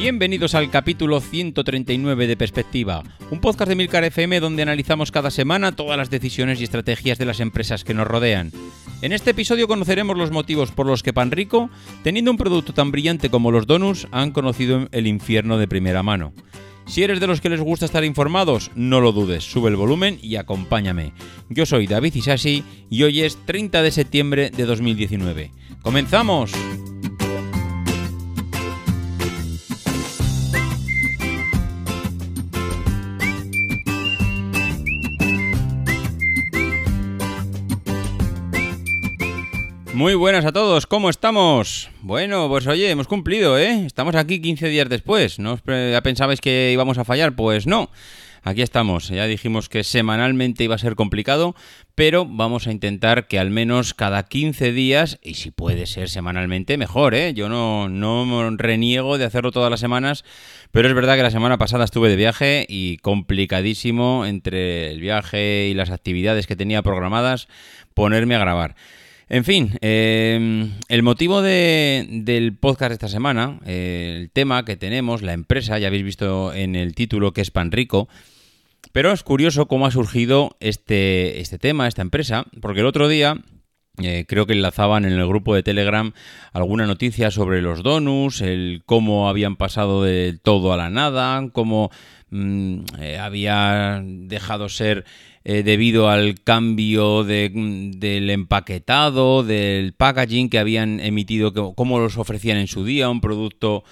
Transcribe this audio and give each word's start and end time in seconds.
Bienvenidos 0.00 0.54
al 0.54 0.70
capítulo 0.70 1.20
139 1.20 2.26
de 2.26 2.34
Perspectiva, 2.34 3.02
un 3.30 3.38
podcast 3.38 3.68
de 3.68 3.76
Milcar 3.76 4.02
FM 4.02 4.40
donde 4.40 4.62
analizamos 4.62 5.12
cada 5.12 5.30
semana 5.30 5.76
todas 5.76 5.98
las 5.98 6.08
decisiones 6.08 6.58
y 6.58 6.64
estrategias 6.64 7.18
de 7.18 7.26
las 7.26 7.38
empresas 7.38 7.84
que 7.84 7.92
nos 7.92 8.06
rodean. 8.06 8.50
En 9.02 9.12
este 9.12 9.32
episodio 9.32 9.68
conoceremos 9.68 10.16
los 10.16 10.30
motivos 10.30 10.70
por 10.70 10.86
los 10.86 11.02
que 11.02 11.12
Panrico, 11.12 11.68
teniendo 12.02 12.30
un 12.30 12.38
producto 12.38 12.72
tan 12.72 12.90
brillante 12.90 13.28
como 13.28 13.50
los 13.50 13.66
donuts, 13.66 14.08
han 14.10 14.30
conocido 14.30 14.88
el 14.90 15.06
infierno 15.06 15.58
de 15.58 15.68
primera 15.68 16.02
mano. 16.02 16.32
Si 16.86 17.02
eres 17.02 17.20
de 17.20 17.26
los 17.26 17.42
que 17.42 17.50
les 17.50 17.60
gusta 17.60 17.84
estar 17.84 18.02
informados, 18.02 18.70
no 18.74 19.02
lo 19.02 19.12
dudes, 19.12 19.44
sube 19.44 19.68
el 19.68 19.76
volumen 19.76 20.18
y 20.22 20.36
acompáñame. 20.36 21.12
Yo 21.50 21.66
soy 21.66 21.86
David 21.86 22.14
Isashi 22.14 22.64
y 22.88 23.02
hoy 23.02 23.20
es 23.20 23.36
30 23.44 23.82
de 23.82 23.90
septiembre 23.90 24.48
de 24.48 24.64
2019. 24.64 25.52
¡Comenzamos! 25.82 26.52
Muy 40.00 40.14
buenas 40.14 40.46
a 40.46 40.52
todos, 40.52 40.86
¿cómo 40.86 41.10
estamos? 41.10 41.90
Bueno, 42.00 42.48
pues 42.48 42.66
oye, 42.66 42.88
hemos 42.88 43.06
cumplido, 43.06 43.58
¿eh? 43.58 43.84
Estamos 43.84 44.14
aquí 44.14 44.40
15 44.40 44.68
días 44.68 44.88
después. 44.88 45.38
¿No 45.38 45.58
ya 45.66 46.02
pensabais 46.02 46.40
que 46.40 46.70
íbamos 46.72 46.96
a 46.96 47.04
fallar? 47.04 47.36
Pues 47.36 47.66
no. 47.66 47.90
Aquí 48.42 48.62
estamos. 48.62 49.08
Ya 49.08 49.26
dijimos 49.26 49.68
que 49.68 49.84
semanalmente 49.84 50.64
iba 50.64 50.74
a 50.74 50.78
ser 50.78 50.94
complicado, 50.94 51.54
pero 51.94 52.24
vamos 52.24 52.66
a 52.66 52.72
intentar 52.72 53.28
que 53.28 53.38
al 53.38 53.50
menos 53.50 53.92
cada 53.92 54.22
15 54.22 54.72
días, 54.72 55.18
y 55.22 55.34
si 55.34 55.50
puede 55.50 55.84
ser 55.84 56.08
semanalmente, 56.08 56.78
mejor, 56.78 57.14
¿eh? 57.14 57.34
Yo 57.34 57.50
no, 57.50 57.90
no 57.90 58.56
reniego 58.56 59.18
de 59.18 59.26
hacerlo 59.26 59.52
todas 59.52 59.70
las 59.70 59.80
semanas, 59.80 60.24
pero 60.70 60.88
es 60.88 60.94
verdad 60.94 61.16
que 61.16 61.24
la 61.24 61.30
semana 61.30 61.58
pasada 61.58 61.84
estuve 61.84 62.08
de 62.08 62.16
viaje 62.16 62.64
y 62.66 62.96
complicadísimo 62.96 64.24
entre 64.24 64.92
el 64.92 65.00
viaje 65.00 65.68
y 65.68 65.74
las 65.74 65.90
actividades 65.90 66.46
que 66.46 66.56
tenía 66.56 66.80
programadas 66.80 67.48
ponerme 67.92 68.34
a 68.34 68.38
grabar. 68.38 68.76
En 69.32 69.44
fin, 69.44 69.78
em, 69.80 70.72
el 70.88 71.04
motivo 71.04 71.40
del 71.40 72.56
podcast 72.58 72.88
de 72.88 72.94
esta 72.94 73.08
semana, 73.08 73.60
el 73.64 74.28
tema 74.32 74.64
que 74.64 74.76
tenemos, 74.76 75.22
la 75.22 75.34
empresa, 75.34 75.78
ya 75.78 75.86
habéis 75.86 76.02
visto 76.02 76.52
en 76.52 76.74
el 76.74 76.96
título 76.96 77.32
que 77.32 77.40
es 77.40 77.52
Panrico, 77.52 78.08
pero 78.90 79.12
es 79.12 79.22
curioso 79.22 79.68
cómo 79.68 79.86
ha 79.86 79.92
surgido 79.92 80.56
este, 80.58 81.38
este 81.38 81.60
tema, 81.60 81.86
esta 81.86 82.02
empresa, 82.02 82.46
porque 82.60 82.80
el 82.80 82.86
otro 82.86 83.06
día 83.06 83.36
eh, 83.98 84.24
creo 84.26 84.46
que 84.46 84.54
enlazaban 84.54 85.04
en 85.04 85.12
el 85.12 85.26
grupo 85.28 85.54
de 85.54 85.62
Telegram 85.62 86.12
alguna 86.52 86.86
noticia 86.86 87.30
sobre 87.30 87.62
los 87.62 87.84
donuts, 87.84 88.40
el 88.40 88.82
cómo 88.84 89.28
habían 89.28 89.54
pasado 89.54 90.02
de 90.02 90.40
todo 90.42 90.72
a 90.72 90.76
la 90.76 90.90
nada, 90.90 91.50
cómo 91.52 91.92
mm, 92.30 92.80
eh, 93.00 93.18
había 93.18 94.02
dejado 94.04 94.68
ser 94.68 95.04
eh, 95.44 95.62
debido 95.62 96.08
al 96.08 96.40
cambio 96.42 97.24
del 97.24 98.30
empaquetado, 98.30 99.42
del 99.42 99.92
packaging 99.94 100.50
que 100.50 100.58
habían 100.58 101.00
emitido, 101.00 101.74
cómo 101.74 101.98
los 101.98 102.18
ofrecían 102.18 102.58
en 102.58 102.68
su 102.68 102.84
día, 102.84 103.08
un 103.08 103.20
producto 103.20 103.84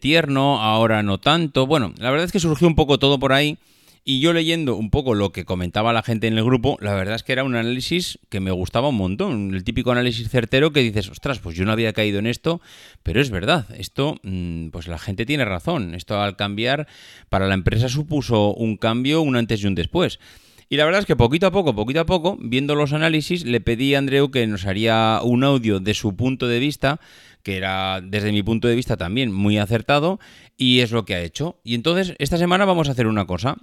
tierno, 0.00 0.62
ahora 0.62 1.02
no 1.02 1.18
tanto. 1.18 1.66
Bueno, 1.66 1.92
la 1.98 2.10
verdad 2.10 2.26
es 2.26 2.32
que 2.32 2.38
surgió 2.38 2.68
un 2.68 2.76
poco 2.76 2.98
todo 2.98 3.18
por 3.18 3.32
ahí. 3.32 3.58
Y 4.06 4.20
yo 4.20 4.34
leyendo 4.34 4.76
un 4.76 4.90
poco 4.90 5.14
lo 5.14 5.32
que 5.32 5.46
comentaba 5.46 5.94
la 5.94 6.02
gente 6.02 6.26
en 6.26 6.36
el 6.36 6.44
grupo, 6.44 6.76
la 6.82 6.92
verdad 6.92 7.14
es 7.14 7.22
que 7.22 7.32
era 7.32 7.42
un 7.42 7.56
análisis 7.56 8.18
que 8.28 8.38
me 8.38 8.50
gustaba 8.50 8.88
un 8.88 8.96
montón. 8.96 9.54
El 9.54 9.64
típico 9.64 9.92
análisis 9.92 10.28
certero 10.28 10.74
que 10.74 10.80
dices, 10.80 11.08
ostras, 11.08 11.38
pues 11.38 11.56
yo 11.56 11.64
no 11.64 11.72
había 11.72 11.94
caído 11.94 12.18
en 12.18 12.26
esto, 12.26 12.60
pero 13.02 13.22
es 13.22 13.30
verdad, 13.30 13.66
esto, 13.78 14.16
mm, 14.22 14.68
pues 14.68 14.88
la 14.88 14.98
gente 14.98 15.24
tiene 15.24 15.46
razón. 15.46 15.94
Esto 15.94 16.20
al 16.20 16.36
cambiar, 16.36 16.86
para 17.30 17.46
la 17.46 17.54
empresa 17.54 17.88
supuso 17.88 18.52
un 18.52 18.76
cambio, 18.76 19.22
un 19.22 19.36
antes 19.36 19.62
y 19.62 19.66
un 19.68 19.74
después. 19.74 20.20
Y 20.68 20.76
la 20.76 20.84
verdad 20.84 21.00
es 21.00 21.06
que 21.06 21.16
poquito 21.16 21.46
a 21.46 21.50
poco, 21.50 21.74
poquito 21.74 22.00
a 22.00 22.06
poco, 22.06 22.36
viendo 22.38 22.74
los 22.74 22.92
análisis, 22.92 23.46
le 23.46 23.62
pedí 23.62 23.94
a 23.94 23.98
Andreu 23.98 24.30
que 24.30 24.46
nos 24.46 24.66
haría 24.66 25.20
un 25.22 25.44
audio 25.44 25.80
de 25.80 25.94
su 25.94 26.14
punto 26.14 26.46
de 26.46 26.58
vista, 26.58 27.00
que 27.42 27.56
era 27.56 28.02
desde 28.02 28.32
mi 28.32 28.42
punto 28.42 28.68
de 28.68 28.74
vista 28.74 28.98
también 28.98 29.32
muy 29.32 29.56
acertado, 29.56 30.20
y 30.58 30.80
es 30.80 30.90
lo 30.90 31.06
que 31.06 31.14
ha 31.14 31.22
hecho. 31.22 31.58
Y 31.64 31.74
entonces, 31.74 32.14
esta 32.18 32.36
semana 32.36 32.66
vamos 32.66 32.88
a 32.88 32.92
hacer 32.92 33.06
una 33.06 33.26
cosa. 33.26 33.56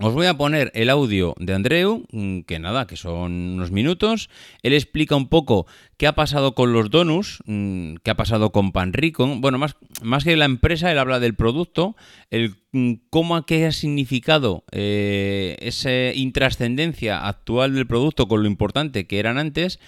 Os 0.00 0.12
voy 0.12 0.26
a 0.26 0.34
poner 0.34 0.72
el 0.74 0.90
audio 0.90 1.36
de 1.38 1.54
Andreu, 1.54 2.02
mm, 2.10 2.40
que 2.40 2.58
nada, 2.58 2.88
que 2.88 2.96
son 2.96 3.30
unos 3.30 3.70
minutos. 3.70 4.28
Él 4.64 4.72
explica 4.72 5.14
un 5.14 5.28
poco 5.28 5.68
qué 5.96 6.08
ha 6.08 6.16
pasado 6.16 6.56
con 6.56 6.72
los 6.72 6.90
donuts, 6.90 7.38
mm, 7.46 7.96
qué 8.02 8.10
ha 8.10 8.16
pasado 8.16 8.50
con 8.50 8.72
Panrico. 8.72 9.24
Bueno, 9.36 9.58
más, 9.58 10.24
que 10.24 10.36
la 10.36 10.46
empresa, 10.46 10.90
él 10.90 10.98
habla 10.98 11.20
del 11.20 11.36
producto, 11.36 11.94
el 12.30 12.56
mm, 12.72 12.94
cómo 13.08 13.46
qué 13.46 13.66
ha 13.66 13.72
significado 13.72 14.64
eh, 14.72 15.56
esa 15.60 16.12
intrascendencia 16.12 17.28
actual 17.28 17.74
del 17.76 17.86
producto 17.86 18.26
con 18.26 18.42
lo 18.42 18.48
importante 18.48 19.06
que 19.06 19.20
eran 19.20 19.38
antes. 19.38 19.78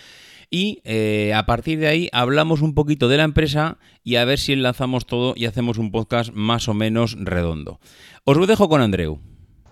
Y 0.53 0.83
eh, 0.85 1.33
a 1.35 1.47
partir 1.47 1.81
de 1.81 1.89
ahí 1.89 2.09
hablamos 2.13 2.63
un 2.63 2.75
poquito 2.75 3.09
de 3.09 3.17
la 3.17 3.25
empresa 3.25 3.79
y 4.05 4.15
a 4.15 4.25
ver 4.25 4.39
si 4.39 4.53
enlazamos 4.53 5.05
todo 5.05 5.35
y 5.37 5.47
hacemos 5.47 5.79
un 5.79 5.91
podcast 5.91 6.33
más 6.33 6.69
o 6.69 6.75
menos 6.75 7.17
redondo. 7.19 7.81
Os 8.23 8.37
lo 8.37 8.47
dejo 8.47 8.69
con 8.69 8.81
Andreu. 8.81 9.21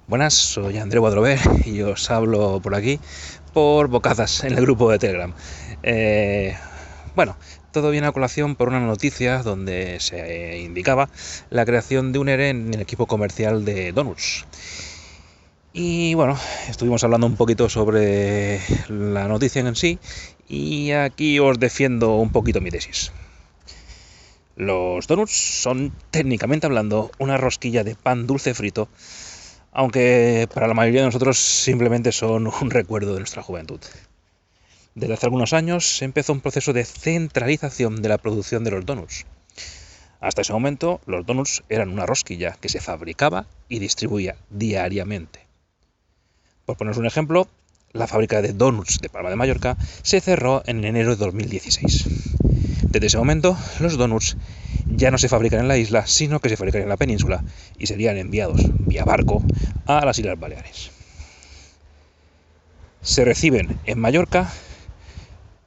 Buenas, 0.06 0.34
soy 0.34 0.76
André 0.76 0.98
Guadrover 0.98 1.38
y 1.65 1.81
os 1.81 2.10
hablo 2.10 2.60
por 2.60 2.75
aquí 2.75 3.00
por 3.54 3.88
bocadas 3.88 4.44
en 4.44 4.53
el 4.53 4.60
grupo 4.60 4.91
de 4.91 4.98
Telegram. 4.98 5.32
Eh, 5.82 6.54
bueno, 7.16 7.38
todo 7.72 7.91
viene 7.91 8.06
a 8.06 8.12
colación 8.12 8.54
por 8.54 8.69
una 8.69 8.81
noticia 8.81 9.43
donde 9.43 9.98
se 10.00 10.59
indicaba 10.59 11.09
la 11.48 11.64
creación 11.64 12.12
de 12.12 12.19
un 12.19 12.28
ERE 12.28 12.50
en 12.50 12.75
el 12.75 12.82
equipo 12.82 13.06
comercial 13.06 13.64
de 13.64 13.93
Donuts. 13.93 14.44
Y 15.72 16.12
bueno, 16.12 16.38
estuvimos 16.69 17.03
hablando 17.03 17.26
un 17.26 17.37
poquito 17.37 17.70
sobre 17.70 18.60
la 18.88 19.26
noticia 19.26 19.62
en 19.62 19.75
sí 19.75 19.98
y 20.47 20.91
aquí 20.91 21.38
os 21.38 21.59
defiendo 21.59 22.16
un 22.16 22.31
poquito 22.31 22.60
mi 22.60 22.70
tesis. 22.70 23.10
Los 24.56 25.09
donuts 25.09 25.32
son 25.32 25.93
técnicamente 26.10 26.66
hablando 26.66 27.10
una 27.19 27.38
rosquilla 27.38 27.82
de 27.82 27.97
pan 27.97 28.26
dulce 28.26 28.54
frito 28.54 28.88
aunque 29.75 30.49
para 30.55 30.69
la 30.69 30.75
mayoría 30.75 31.01
de 31.01 31.07
nosotros 31.09 31.37
simplemente 31.39 32.12
son 32.12 32.47
un 32.61 32.71
recuerdo 32.71 33.12
de 33.12 33.21
nuestra 33.21 33.43
juventud. 33.43 33.81
Desde 34.95 35.15
hace 35.15 35.27
algunos 35.27 35.53
años 35.53 35.85
se 35.99 36.05
empezó 36.05 36.33
un 36.33 36.41
proceso 36.41 36.73
de 36.73 36.85
centralización 36.85 38.01
de 38.01 38.09
la 38.09 38.19
producción 38.19 38.62
de 38.62 38.71
los 38.71 38.87
donuts. 38.87 39.27
Hasta 40.21 40.43
ese 40.43 40.53
momento, 40.53 41.01
los 41.05 41.27
donuts 41.27 41.65
eran 41.69 41.91
una 41.91 42.07
rosquilla 42.07 42.57
que 42.61 42.69
se 42.69 42.81
fabricaba 42.81 43.47
y 43.69 43.81
distribuía 43.81 44.37
diariamente. 44.49 45.41
Por 46.65 46.77
poneros 46.77 46.97
un 46.97 47.06
ejemplo, 47.06 47.49
la 47.93 48.06
fábrica 48.06 48.41
de 48.41 48.53
donuts 48.53 49.01
de 49.01 49.09
Palma 49.09 49.31
de 49.31 49.37
Mallorca 49.37 49.77
se 50.03 50.21
cerró 50.21 50.62
en 50.67 50.85
enero 50.85 51.11
de 51.11 51.17
2016. 51.17 52.06
Desde 52.94 53.09
ese 53.09 53.19
momento, 53.19 53.59
los 53.81 53.97
donuts 53.97 54.37
ya 54.87 55.10
no 55.10 55.19
se 55.19 55.28
fabrican 55.28 55.59
en 55.59 55.66
la 55.66 55.77
isla, 55.77 56.06
sino 56.06 56.38
que 56.38 56.49
se 56.49 56.56
fabrican 56.56 56.82
en 56.82 56.88
la 56.88 56.97
península 56.97 57.43
y 57.77 57.88
serían 57.88 58.16
enviados 58.19 58.60
vía 58.87 59.05
barco 59.05 59.43
a 59.87 60.05
las 60.05 60.16
Islas 60.21 60.38
Baleares. 60.38 60.93
Se 63.03 63.25
reciben 63.25 63.81
en 63.87 63.99
Mallorca 63.99 64.49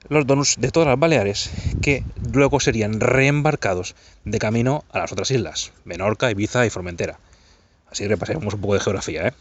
los 0.07 0.25
donuts 0.25 0.55
de 0.57 0.71
todas 0.71 0.87
las 0.87 0.97
Baleares 0.97 1.51
que 1.81 2.05
luego 2.31 2.61
serían 2.61 3.01
reembarcados 3.01 3.95
de 4.23 4.39
camino 4.39 4.85
a 4.93 4.99
las 4.99 5.11
otras 5.11 5.29
islas, 5.29 5.73
Menorca, 5.83 6.31
Ibiza 6.31 6.65
y 6.65 6.69
Formentera. 6.69 7.19
Así 7.91 8.07
repasemos 8.07 8.53
un 8.53 8.61
poco 8.61 8.75
de 8.75 8.79
geografía. 8.79 9.27
¿eh? 9.27 9.33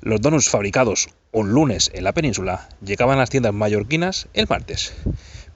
Los 0.00 0.20
donuts 0.20 0.48
fabricados 0.48 1.08
un 1.32 1.50
lunes 1.50 1.90
en 1.92 2.04
la 2.04 2.12
península 2.12 2.68
llegaban 2.84 3.16
a 3.16 3.22
las 3.22 3.30
tiendas 3.30 3.52
mallorquinas 3.52 4.28
el 4.32 4.46
martes 4.48 4.94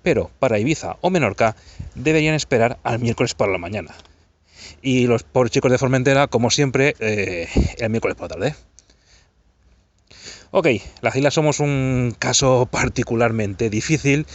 pero 0.05 0.31
para 0.39 0.61
Ibiza 0.61 0.99
o 1.01 1.11
Menorca 1.11 1.57
deberían 1.97 2.37
esperar 2.37 2.79
al 2.85 3.01
miércoles 3.01 3.35
por 3.35 3.49
la 3.49 3.59
mañana. 3.59 3.93
Y 4.83 5.09
los 5.09 5.25
pobres 5.25 5.51
chicos 5.51 5.73
de 5.73 5.79
Formentera, 5.79 6.29
como 6.29 6.51
siempre, 6.51 6.95
eh, 7.01 7.49
el 7.79 7.91
miércoles 7.91 8.17
por 8.17 8.31
la 8.31 8.37
tarde. 8.37 8.55
Ok, 10.53 10.69
las 11.01 11.17
islas 11.17 11.35
somos 11.35 11.59
un 11.59 12.15
caso 12.17 12.69
particularmente 12.71 13.71
difícil, 13.71 14.27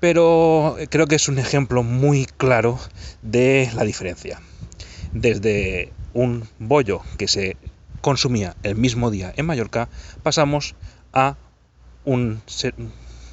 pero 0.00 0.78
creo 0.88 1.06
que 1.06 1.16
es 1.16 1.28
un 1.28 1.38
ejemplo 1.38 1.82
muy 1.82 2.24
claro 2.24 2.78
de 3.20 3.68
la 3.74 3.84
diferencia. 3.84 4.40
Desde 5.12 5.92
un 6.14 6.48
bollo 6.58 7.02
que 7.18 7.28
se 7.28 7.56
consumía 8.00 8.56
el 8.62 8.76
mismo 8.76 9.10
día 9.10 9.34
en 9.36 9.44
Mallorca, 9.44 9.90
pasamos 10.22 10.74
a 11.12 11.36
un, 12.04 12.40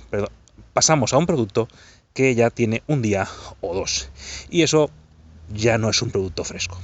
perdón, 0.10 0.30
pasamos 0.76 1.14
a 1.14 1.18
un 1.18 1.26
producto 1.26 1.70
que 2.14 2.36
ya 2.36 2.50
tiene 2.50 2.84
un 2.88 3.02
día 3.02 3.30
o 3.62 3.74
dos. 3.74 4.10
Y 4.50 4.64
eso 4.64 4.92
ya 5.54 5.78
no 5.78 5.90
es 5.90 6.02
un 6.02 6.12
producto 6.12 6.44
fresco. 6.44 6.78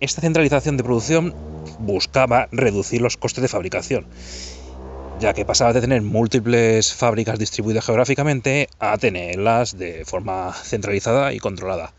Esta 0.00 0.20
centralización 0.20 0.76
de 0.76 0.82
producción 0.82 1.32
buscaba 1.78 2.48
reducir 2.50 3.00
los 3.00 3.16
costes 3.16 3.42
de 3.42 3.48
fabricación. 3.48 4.04
ya 5.18 5.32
que 5.32 5.46
pasaba 5.46 5.72
de 5.72 5.80
tener 5.80 6.02
múltiples 6.02 6.92
fábricas 6.92 7.38
distribuidas 7.38 7.86
geográficamente 7.86 8.68
a 8.78 8.98
tenerlas 8.98 9.78
de 9.78 10.04
forma 10.04 10.52
centralizada 10.52 11.32
y 11.32 11.38
controlada. 11.38 11.94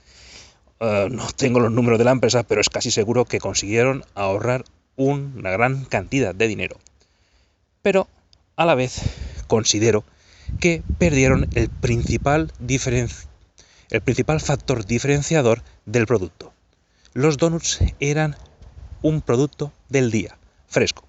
Eh, 0.79 1.07
no 1.09 1.25
tengo 1.35 1.59
los 1.59 1.71
números 1.71 1.97
de 1.97 2.05
la 2.05 2.11
empresa, 2.11 2.43
pero 2.43 2.61
es 2.61 2.69
casi 2.69 2.91
seguro 2.91 3.25
que 3.25 3.39
consiguieron 3.39 4.03
ahorrar 4.13 4.65
una 4.97 5.49
gran 5.49 5.85
cantidad 5.85 6.35
de 6.35 6.47
dinero. 6.47 6.77
Pero 7.81 8.07
a 8.57 8.65
la 8.65 8.75
vez 8.75 9.01
considero 9.47 10.03
que 10.59 10.83
perdieron 10.97 11.47
el 11.53 11.69
principal, 11.69 12.51
factor 14.41 14.85
diferenciador 14.85 15.61
del 15.85 16.07
producto. 16.07 16.51
Los 17.13 17.37
donuts 17.37 17.79
eran 17.99 18.35
un 19.01 19.21
producto 19.21 19.71
del 19.89 20.11
día, 20.11 20.37
fresco. 20.67 21.05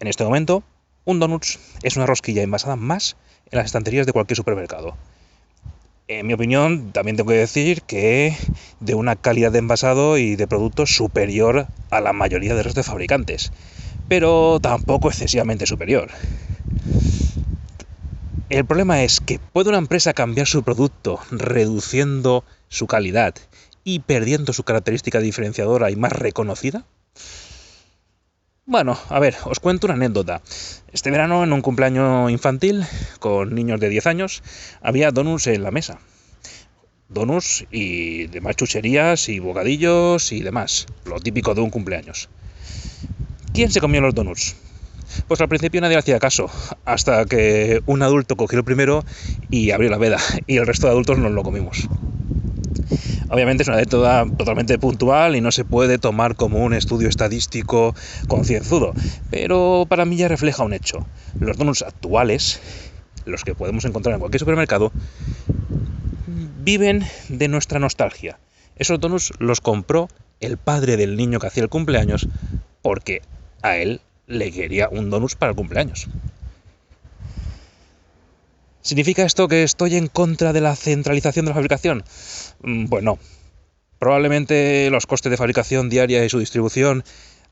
En 0.00 0.08
este 0.08 0.24
momento, 0.24 0.64
un 1.04 1.20
donuts 1.20 1.60
es 1.82 1.96
una 1.96 2.06
rosquilla 2.06 2.42
envasada 2.42 2.76
más 2.76 3.16
en 3.50 3.58
las 3.58 3.66
estanterías 3.66 4.06
de 4.06 4.12
cualquier 4.12 4.36
supermercado. 4.36 4.96
En 6.08 6.26
mi 6.26 6.32
opinión, 6.32 6.90
también 6.90 7.16
tengo 7.16 7.30
que 7.30 7.36
decir 7.36 7.82
que 7.82 8.36
de 8.80 8.94
una 8.94 9.14
calidad 9.14 9.52
de 9.52 9.60
envasado 9.60 10.18
y 10.18 10.34
de 10.34 10.48
producto 10.48 10.86
superior 10.86 11.68
a 11.90 12.00
la 12.00 12.12
mayoría 12.12 12.56
de 12.56 12.64
los 12.64 12.74
de 12.74 12.82
fabricantes, 12.82 13.52
pero 14.10 14.58
tampoco 14.60 15.08
excesivamente 15.08 15.66
superior. 15.66 16.10
El 18.48 18.64
problema 18.64 19.04
es 19.04 19.20
que 19.20 19.38
¿puede 19.38 19.68
una 19.68 19.78
empresa 19.78 20.14
cambiar 20.14 20.48
su 20.48 20.64
producto 20.64 21.20
reduciendo 21.30 22.42
su 22.68 22.88
calidad 22.88 23.36
y 23.84 24.00
perdiendo 24.00 24.52
su 24.52 24.64
característica 24.64 25.20
diferenciadora 25.20 25.92
y 25.92 25.96
más 25.96 26.10
reconocida? 26.10 26.84
Bueno, 28.66 28.98
a 29.10 29.20
ver, 29.20 29.36
os 29.44 29.60
cuento 29.60 29.86
una 29.86 29.94
anécdota. 29.94 30.42
Este 30.92 31.12
verano, 31.12 31.44
en 31.44 31.52
un 31.52 31.62
cumpleaños 31.62 32.32
infantil, 32.32 32.84
con 33.20 33.54
niños 33.54 33.78
de 33.78 33.90
10 33.90 34.08
años, 34.08 34.42
había 34.82 35.12
donuts 35.12 35.46
en 35.46 35.62
la 35.62 35.70
mesa. 35.70 36.00
Donuts 37.08 37.64
y 37.70 38.26
demás 38.26 38.56
chucherías 38.56 39.28
y 39.28 39.38
bocadillos 39.38 40.32
y 40.32 40.40
demás. 40.40 40.86
Lo 41.04 41.20
típico 41.20 41.54
de 41.54 41.60
un 41.60 41.70
cumpleaños. 41.70 42.28
¿Quién 43.52 43.72
se 43.72 43.80
comió 43.80 44.00
los 44.00 44.14
donuts? 44.14 44.54
Pues 45.26 45.40
al 45.40 45.48
principio 45.48 45.80
nadie 45.80 45.96
hacía 45.96 46.20
caso, 46.20 46.48
hasta 46.84 47.24
que 47.24 47.82
un 47.86 48.00
adulto 48.02 48.36
cogió 48.36 48.58
el 48.58 48.64
primero 48.64 49.04
y 49.50 49.72
abrió 49.72 49.90
la 49.90 49.98
veda, 49.98 50.18
y 50.46 50.58
el 50.58 50.66
resto 50.68 50.86
de 50.86 50.92
adultos 50.92 51.18
nos 51.18 51.32
lo 51.32 51.42
comimos. 51.42 51.88
Obviamente 53.28 53.64
es 53.64 53.68
una 53.68 53.78
anécdota 53.78 54.24
totalmente 54.38 54.78
puntual 54.78 55.34
y 55.34 55.40
no 55.40 55.50
se 55.50 55.64
puede 55.64 55.98
tomar 55.98 56.36
como 56.36 56.62
un 56.64 56.74
estudio 56.74 57.08
estadístico 57.08 57.94
concienzudo, 58.28 58.92
pero 59.30 59.84
para 59.88 60.04
mí 60.04 60.16
ya 60.16 60.28
refleja 60.28 60.62
un 60.62 60.72
hecho. 60.72 61.04
Los 61.40 61.56
donuts 61.56 61.82
actuales, 61.82 62.60
los 63.24 63.42
que 63.42 63.56
podemos 63.56 63.84
encontrar 63.84 64.14
en 64.14 64.20
cualquier 64.20 64.40
supermercado, 64.40 64.92
viven 66.62 67.04
de 67.28 67.48
nuestra 67.48 67.80
nostalgia. 67.80 68.38
Esos 68.76 69.00
donuts 69.00 69.32
los 69.40 69.60
compró 69.60 70.08
el 70.38 70.56
padre 70.56 70.96
del 70.96 71.16
niño 71.16 71.40
que 71.40 71.48
hacía 71.48 71.64
el 71.64 71.68
cumpleaños 71.68 72.28
porque 72.82 73.22
a 73.62 73.76
él 73.76 74.00
le 74.26 74.52
quería 74.52 74.88
un 74.88 75.10
donut 75.10 75.34
para 75.34 75.50
el 75.50 75.56
cumpleaños. 75.56 76.08
¿Significa 78.82 79.24
esto 79.24 79.48
que 79.48 79.62
estoy 79.62 79.96
en 79.96 80.06
contra 80.06 80.52
de 80.52 80.60
la 80.60 80.74
centralización 80.74 81.44
de 81.44 81.50
la 81.50 81.54
fabricación? 81.54 82.02
Mm, 82.62 82.86
bueno, 82.86 83.18
probablemente 83.98 84.88
los 84.90 85.06
costes 85.06 85.30
de 85.30 85.36
fabricación 85.36 85.90
diaria 85.90 86.24
y 86.24 86.30
su 86.30 86.38
distribución 86.38 87.04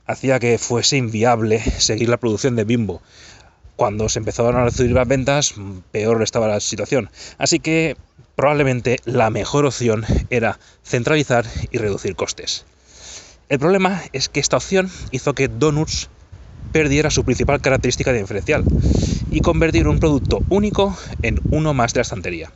hacía 0.06 0.38
que 0.38 0.56
fuese 0.58 0.96
inviable 0.96 1.60
seguir 1.60 2.08
la 2.08 2.16
producción 2.16 2.56
de 2.56 2.64
Bimbo. 2.64 3.02
Cuando 3.76 4.08
se 4.08 4.18
empezaron 4.18 4.56
a 4.56 4.64
recibir 4.64 4.92
las 4.92 5.06
ventas, 5.06 5.54
peor 5.92 6.22
estaba 6.22 6.48
la 6.48 6.60
situación. 6.60 7.10
Así 7.36 7.60
que 7.60 7.96
probablemente 8.34 8.96
la 9.04 9.30
mejor 9.30 9.66
opción 9.66 10.04
era 10.30 10.58
centralizar 10.82 11.44
y 11.70 11.78
reducir 11.78 12.16
costes. 12.16 12.64
El 13.48 13.58
problema 13.58 14.02
es 14.12 14.28
que 14.28 14.40
esta 14.40 14.58
opción 14.58 14.90
hizo 15.10 15.32
que 15.32 15.48
Donuts 15.48 16.10
perdiera 16.70 17.10
su 17.10 17.24
principal 17.24 17.62
característica 17.62 18.12
diferencial 18.12 18.62
y 19.30 19.40
convertir 19.40 19.88
un 19.88 19.98
producto 19.98 20.42
único 20.50 20.94
en 21.22 21.40
uno 21.50 21.72
más 21.72 21.94
de 21.94 21.98
la 21.98 22.02
estantería. 22.02 22.52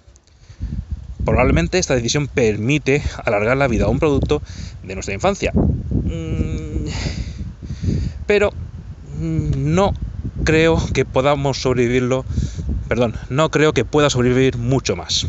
Probablemente 1.24 1.78
esta 1.78 1.94
decisión 1.94 2.28
permite 2.28 3.02
alargar 3.24 3.56
la 3.56 3.68
vida 3.68 3.86
a 3.86 3.88
un 3.88 4.00
producto 4.00 4.42
de 4.82 4.94
nuestra 4.94 5.14
infancia. 5.14 5.52
Mm, 5.54 6.88
pero 8.26 8.50
mm, 9.18 9.74
no 9.74 9.94
creo 10.44 10.76
que 10.92 11.06
podamos 11.06 11.62
sobrevivirlo, 11.62 12.26
perdón, 12.88 13.14
no 13.30 13.50
creo 13.50 13.72
que 13.72 13.86
pueda 13.86 14.10
sobrevivir 14.10 14.58
mucho 14.58 14.94
más. 14.94 15.26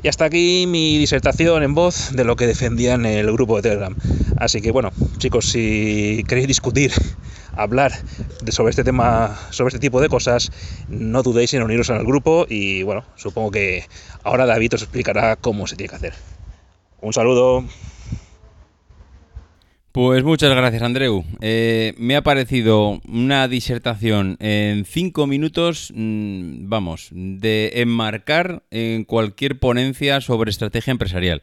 Y 0.00 0.06
hasta 0.08 0.26
aquí 0.26 0.66
mi 0.68 0.96
disertación 0.96 1.64
en 1.64 1.74
voz 1.74 2.12
de 2.12 2.24
lo 2.24 2.36
que 2.36 2.46
defendía 2.46 2.94
en 2.94 3.04
el 3.04 3.32
grupo 3.32 3.56
de 3.56 3.62
Telegram. 3.62 3.96
Así 4.36 4.60
que 4.60 4.70
bueno, 4.70 4.92
chicos, 5.18 5.46
si 5.50 6.24
queréis 6.28 6.46
discutir 6.46 6.92
hablar 7.56 7.92
sobre 8.48 8.70
este 8.70 8.84
tema, 8.84 9.36
sobre 9.50 9.68
este 9.68 9.80
tipo 9.80 10.00
de 10.00 10.08
cosas, 10.08 10.52
no 10.88 11.24
dudéis 11.24 11.52
en 11.54 11.64
uniros 11.64 11.90
al 11.90 12.04
grupo 12.04 12.46
y 12.48 12.84
bueno, 12.84 13.04
supongo 13.16 13.50
que 13.50 13.86
ahora 14.22 14.46
David 14.46 14.74
os 14.74 14.82
explicará 14.82 15.34
cómo 15.34 15.66
se 15.66 15.74
tiene 15.74 15.90
que 15.90 15.96
hacer. 15.96 16.14
Un 17.00 17.12
saludo. 17.12 17.64
Pues 19.98 20.22
muchas 20.22 20.50
gracias, 20.54 20.80
Andreu. 20.82 21.24
Eh, 21.40 21.92
me 21.98 22.14
ha 22.14 22.22
parecido 22.22 23.00
una 23.08 23.48
disertación 23.48 24.36
en 24.38 24.84
cinco 24.84 25.26
minutos, 25.26 25.92
mm, 25.92 26.68
vamos, 26.68 27.08
de 27.10 27.72
enmarcar 27.74 28.62
en 28.70 29.02
cualquier 29.02 29.58
ponencia 29.58 30.20
sobre 30.20 30.52
estrategia 30.52 30.92
empresarial. 30.92 31.42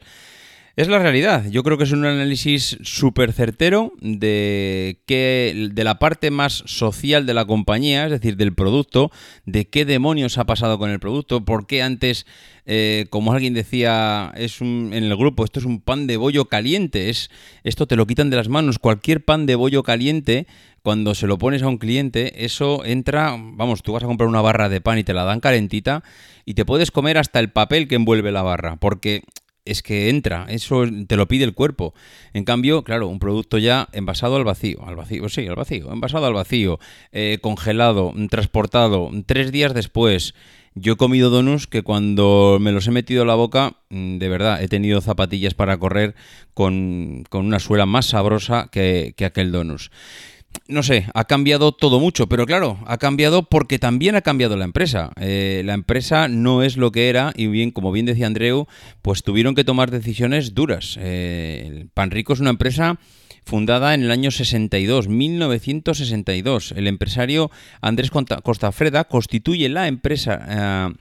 Es 0.76 0.88
la 0.88 0.98
realidad. 0.98 1.46
Yo 1.50 1.62
creo 1.62 1.78
que 1.78 1.84
es 1.84 1.92
un 1.92 2.04
análisis 2.04 2.76
súper 2.82 3.32
certero 3.32 3.94
de, 4.02 5.00
que, 5.06 5.70
de 5.72 5.84
la 5.84 5.98
parte 5.98 6.30
más 6.30 6.64
social 6.66 7.24
de 7.24 7.32
la 7.32 7.46
compañía, 7.46 8.04
es 8.04 8.10
decir, 8.10 8.36
del 8.36 8.54
producto, 8.54 9.10
de 9.46 9.70
qué 9.70 9.86
demonios 9.86 10.36
ha 10.36 10.44
pasado 10.44 10.78
con 10.78 10.90
el 10.90 11.00
producto, 11.00 11.46
por 11.46 11.66
qué 11.66 11.82
antes, 11.82 12.26
eh, 12.66 13.06
como 13.08 13.32
alguien 13.32 13.54
decía 13.54 14.34
en 14.36 14.92
el 14.92 15.16
grupo, 15.16 15.46
esto 15.46 15.60
es 15.60 15.64
un 15.64 15.80
pan 15.80 16.06
de 16.06 16.18
bollo 16.18 16.44
caliente, 16.44 17.08
es, 17.08 17.30
esto 17.64 17.86
te 17.86 17.96
lo 17.96 18.06
quitan 18.06 18.28
de 18.28 18.36
las 18.36 18.50
manos. 18.50 18.78
Cualquier 18.78 19.24
pan 19.24 19.46
de 19.46 19.54
bollo 19.54 19.82
caliente 19.82 20.46
cuando 20.82 21.14
se 21.14 21.26
lo 21.26 21.38
pones 21.38 21.62
a 21.62 21.68
un 21.68 21.78
cliente, 21.78 22.44
eso 22.44 22.84
entra, 22.84 23.34
vamos, 23.40 23.82
tú 23.82 23.94
vas 23.94 24.02
a 24.02 24.06
comprar 24.06 24.28
una 24.28 24.42
barra 24.42 24.68
de 24.68 24.82
pan 24.82 24.98
y 24.98 25.04
te 25.04 25.14
la 25.14 25.24
dan 25.24 25.40
calentita 25.40 26.04
y 26.44 26.52
te 26.52 26.66
puedes 26.66 26.90
comer 26.90 27.16
hasta 27.16 27.40
el 27.40 27.50
papel 27.50 27.88
que 27.88 27.94
envuelve 27.94 28.30
la 28.30 28.42
barra, 28.42 28.76
porque 28.76 29.22
es 29.66 29.82
que 29.82 30.08
entra, 30.08 30.46
eso 30.48 30.84
te 31.06 31.16
lo 31.16 31.28
pide 31.28 31.44
el 31.44 31.54
cuerpo. 31.54 31.92
En 32.32 32.44
cambio, 32.44 32.84
claro, 32.84 33.08
un 33.08 33.18
producto 33.18 33.58
ya 33.58 33.88
envasado 33.92 34.36
al 34.36 34.44
vacío, 34.44 34.86
al 34.86 34.96
vacío, 34.96 35.28
sí, 35.28 35.46
al 35.46 35.56
vacío, 35.56 35.92
envasado 35.92 36.26
al 36.26 36.34
vacío, 36.34 36.78
eh, 37.12 37.38
congelado, 37.42 38.14
transportado, 38.30 39.10
tres 39.26 39.52
días 39.52 39.74
después. 39.74 40.34
Yo 40.74 40.92
he 40.92 40.96
comido 40.96 41.30
donuts 41.30 41.66
que 41.66 41.82
cuando 41.82 42.58
me 42.60 42.70
los 42.70 42.86
he 42.86 42.90
metido 42.90 43.22
a 43.22 43.26
la 43.26 43.34
boca, 43.34 43.76
mm, 43.88 44.18
de 44.18 44.28
verdad, 44.28 44.62
he 44.62 44.68
tenido 44.68 45.00
zapatillas 45.00 45.54
para 45.54 45.78
correr 45.78 46.14
con, 46.52 47.24
una 47.32 47.58
suela 47.58 47.86
más 47.86 48.06
sabrosa 48.06 48.68
que, 48.70 49.14
que 49.16 49.24
aquel 49.24 49.52
donus 49.52 49.90
no 50.68 50.82
sé, 50.82 51.06
ha 51.14 51.24
cambiado 51.24 51.72
todo 51.72 52.00
mucho, 52.00 52.28
pero 52.28 52.46
claro, 52.46 52.78
ha 52.86 52.98
cambiado 52.98 53.44
porque 53.44 53.78
también 53.78 54.16
ha 54.16 54.22
cambiado 54.22 54.56
la 54.56 54.64
empresa. 54.64 55.12
Eh, 55.20 55.62
la 55.64 55.74
empresa 55.74 56.28
no 56.28 56.62
es 56.62 56.76
lo 56.76 56.92
que 56.92 57.08
era 57.08 57.32
y 57.36 57.46
bien, 57.46 57.70
como 57.70 57.92
bien 57.92 58.06
decía 58.06 58.26
Andreu, 58.26 58.66
pues 59.02 59.22
tuvieron 59.22 59.54
que 59.54 59.64
tomar 59.64 59.90
decisiones 59.90 60.54
duras. 60.54 60.96
Eh, 61.00 61.86
Panrico 61.94 62.32
es 62.32 62.40
una 62.40 62.50
empresa 62.50 62.98
fundada 63.44 63.94
en 63.94 64.02
el 64.02 64.10
año 64.10 64.30
62, 64.30 65.08
1962. 65.08 66.72
El 66.72 66.86
empresario 66.88 67.50
Andrés 67.80 68.10
Costafreda 68.42 69.04
constituye 69.04 69.68
la 69.68 69.86
empresa 69.86 70.92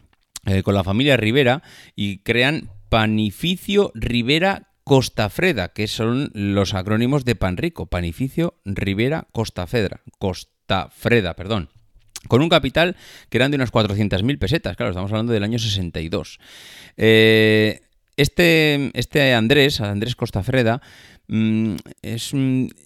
eh, 0.46 0.62
con 0.62 0.76
la 0.76 0.84
familia 0.84 1.18
Rivera 1.18 1.64
y 1.96 2.20
crean 2.20 2.70
Panificio 2.90 3.92
Rivera 3.96 4.75
Costafreda, 4.86 5.74
que 5.74 5.88
son 5.88 6.30
los 6.34 6.75
acrónimos 6.75 7.25
de 7.25 7.36
Panrico, 7.36 7.88
Panificio 7.88 8.60
Rivera 8.63 9.27
Costafedra, 9.34 10.01
Costafreda, 10.20 11.34
perdón 11.34 11.70
con 12.27 12.42
un 12.42 12.50
capital 12.50 12.96
que 13.30 13.38
eran 13.38 13.51
de 13.51 13.56
unas 13.56 13.72
400.000 13.72 14.39
pesetas, 14.39 14.75
claro, 14.75 14.92
estamos 14.92 15.12
hablando 15.12 15.34
del 15.34 15.44
año 15.44 15.60
62. 15.60 16.39
Eh, 16.98 17.82
este, 18.18 18.92
este 18.94 19.34
Andrés, 19.34 19.82
Andrés 19.82 20.15
Costafreda, 20.15 20.82
mm, 21.27 21.75
es, 22.01 22.32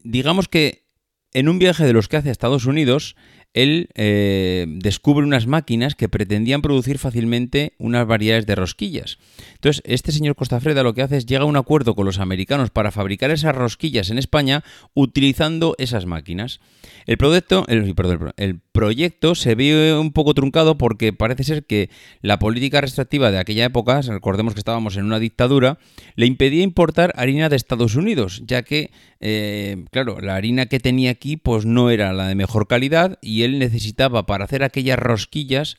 digamos 0.03 0.49
que 0.49 0.89
en 1.33 1.47
un 1.47 1.59
viaje 1.59 1.85
de 1.85 1.93
los 1.93 2.07
que 2.07 2.17
hace 2.17 2.29
a 2.29 2.31
Estados 2.31 2.65
Unidos, 2.65 3.15
él 3.53 3.89
eh, 3.95 4.65
descubre 4.67 5.25
unas 5.25 5.47
máquinas 5.47 5.95
que 5.95 6.09
pretendían 6.09 6.61
producir 6.61 6.99
fácilmente 6.99 7.73
unas 7.77 8.05
variedades 8.05 8.45
de 8.45 8.55
rosquillas. 8.55 9.17
Entonces, 9.53 9.81
este 9.85 10.11
señor 10.11 10.35
Costafreda 10.35 10.83
lo 10.83 10.93
que 10.93 11.01
hace 11.01 11.17
es 11.17 11.25
llega 11.25 11.43
a 11.43 11.45
un 11.45 11.57
acuerdo 11.57 11.95
con 11.95 12.05
los 12.05 12.19
americanos 12.19 12.69
para 12.69 12.91
fabricar 12.91 13.31
esas 13.31 13.55
rosquillas 13.55 14.09
en 14.09 14.17
España 14.17 14.63
utilizando 14.93 15.75
esas 15.77 16.05
máquinas. 16.05 16.59
El 17.05 17.17
proyecto, 17.17 17.65
el, 17.67 17.95
el 18.37 18.59
proyecto 18.79 19.35
se 19.35 19.55
ve 19.55 19.93
un 19.93 20.13
poco 20.13 20.33
truncado 20.33 20.77
porque 20.77 21.11
parece 21.11 21.43
ser 21.43 21.65
que 21.65 21.89
la 22.21 22.39
política 22.39 22.79
restrictiva 22.79 23.29
de 23.29 23.37
aquella 23.37 23.65
época, 23.65 23.99
recordemos 23.99 24.53
que 24.53 24.61
estábamos 24.61 24.95
en 24.95 25.03
una 25.03 25.19
dictadura, 25.19 25.79
le 26.15 26.27
impedía 26.27 26.63
importar 26.63 27.11
harina 27.17 27.49
de 27.49 27.57
Estados 27.57 27.97
Unidos, 27.97 28.41
ya 28.45 28.63
que, 28.63 28.91
eh, 29.19 29.83
claro, 29.91 30.21
la 30.21 30.37
harina 30.37 30.67
que 30.67 30.79
tenía 30.79 31.11
aquí 31.11 31.35
pues 31.35 31.65
no 31.65 31.89
era 31.89 32.13
la 32.13 32.29
de 32.29 32.35
mejor 32.35 32.67
calidad 32.67 33.19
y 33.21 33.43
él 33.43 33.59
necesitaba 33.59 34.25
para 34.25 34.45
hacer 34.45 34.63
aquellas 34.63 34.97
rosquillas, 34.97 35.75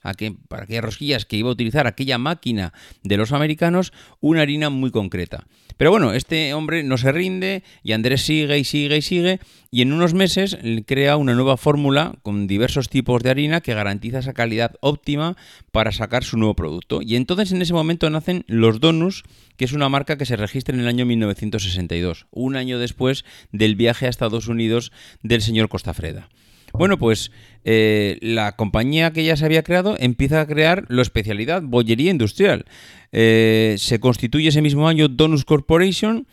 para 0.49 0.64
aquellas 0.64 0.85
rosquillas 0.85 1.25
que 1.25 1.38
iba 1.38 1.49
a 1.49 1.52
utilizar 1.52 1.87
aquella 1.87 2.19
máquina 2.19 2.75
de 3.02 3.16
los 3.16 3.33
americanos, 3.33 3.95
una 4.21 4.42
harina 4.42 4.69
muy 4.69 4.90
concreta. 4.90 5.47
Pero 5.81 5.93
bueno, 5.93 6.13
este 6.13 6.53
hombre 6.53 6.83
no 6.83 6.99
se 6.99 7.11
rinde 7.11 7.63
y 7.83 7.93
Andrés 7.93 8.21
sigue 8.21 8.59
y 8.59 8.65
sigue 8.65 8.99
y 8.99 9.01
sigue 9.01 9.41
y 9.71 9.81
en 9.81 9.95
unos 9.95 10.13
meses 10.13 10.59
crea 10.85 11.17
una 11.17 11.33
nueva 11.33 11.57
fórmula 11.57 12.19
con 12.21 12.47
diversos 12.47 12.91
tipos 12.91 13.23
de 13.23 13.31
harina 13.31 13.63
que 13.63 13.73
garantiza 13.73 14.19
esa 14.19 14.35
calidad 14.35 14.77
óptima 14.83 15.39
para 15.73 15.91
sacar 15.91 16.23
su 16.23 16.37
nuevo 16.37 16.55
producto. 16.55 17.01
Y 17.01 17.17
entonces 17.17 17.53
en 17.53 17.63
ese 17.63 17.73
momento 17.73 18.11
nacen 18.11 18.45
los 18.47 18.79
Donuts, 18.79 19.23
que 19.57 19.65
es 19.65 19.73
una 19.73 19.89
marca 19.89 20.19
que 20.19 20.27
se 20.27 20.37
registra 20.37 20.75
en 20.75 20.83
el 20.83 20.87
año 20.87 21.07
1962, 21.07 22.27
un 22.31 22.57
año 22.57 22.79
después 22.79 23.25
del 23.51 23.75
viaje 23.75 24.05
a 24.05 24.11
Estados 24.11 24.49
Unidos 24.49 24.93
del 25.23 25.41
señor 25.41 25.71
Costafreda. 25.71 26.29
Bueno, 26.73 26.99
pues 26.99 27.31
eh, 27.65 28.19
la 28.23 28.57
compañía 28.57 29.12
que 29.12 29.25
ya 29.25 29.37
se 29.37 29.45
había 29.45 29.62
creado 29.62 29.97
empieza 29.99 30.41
a 30.41 30.47
crear 30.47 30.87
la 30.89 31.03
especialidad 31.03 31.62
bollería 31.62 32.11
industrial. 32.11 32.65
Eh, 33.12 33.77
se 33.79 34.00
constituye 34.00 34.49
ese 34.49 34.62
mismo 34.62 34.89
año 34.89 35.09
Donus 35.09 35.45
Corporation 35.45 36.27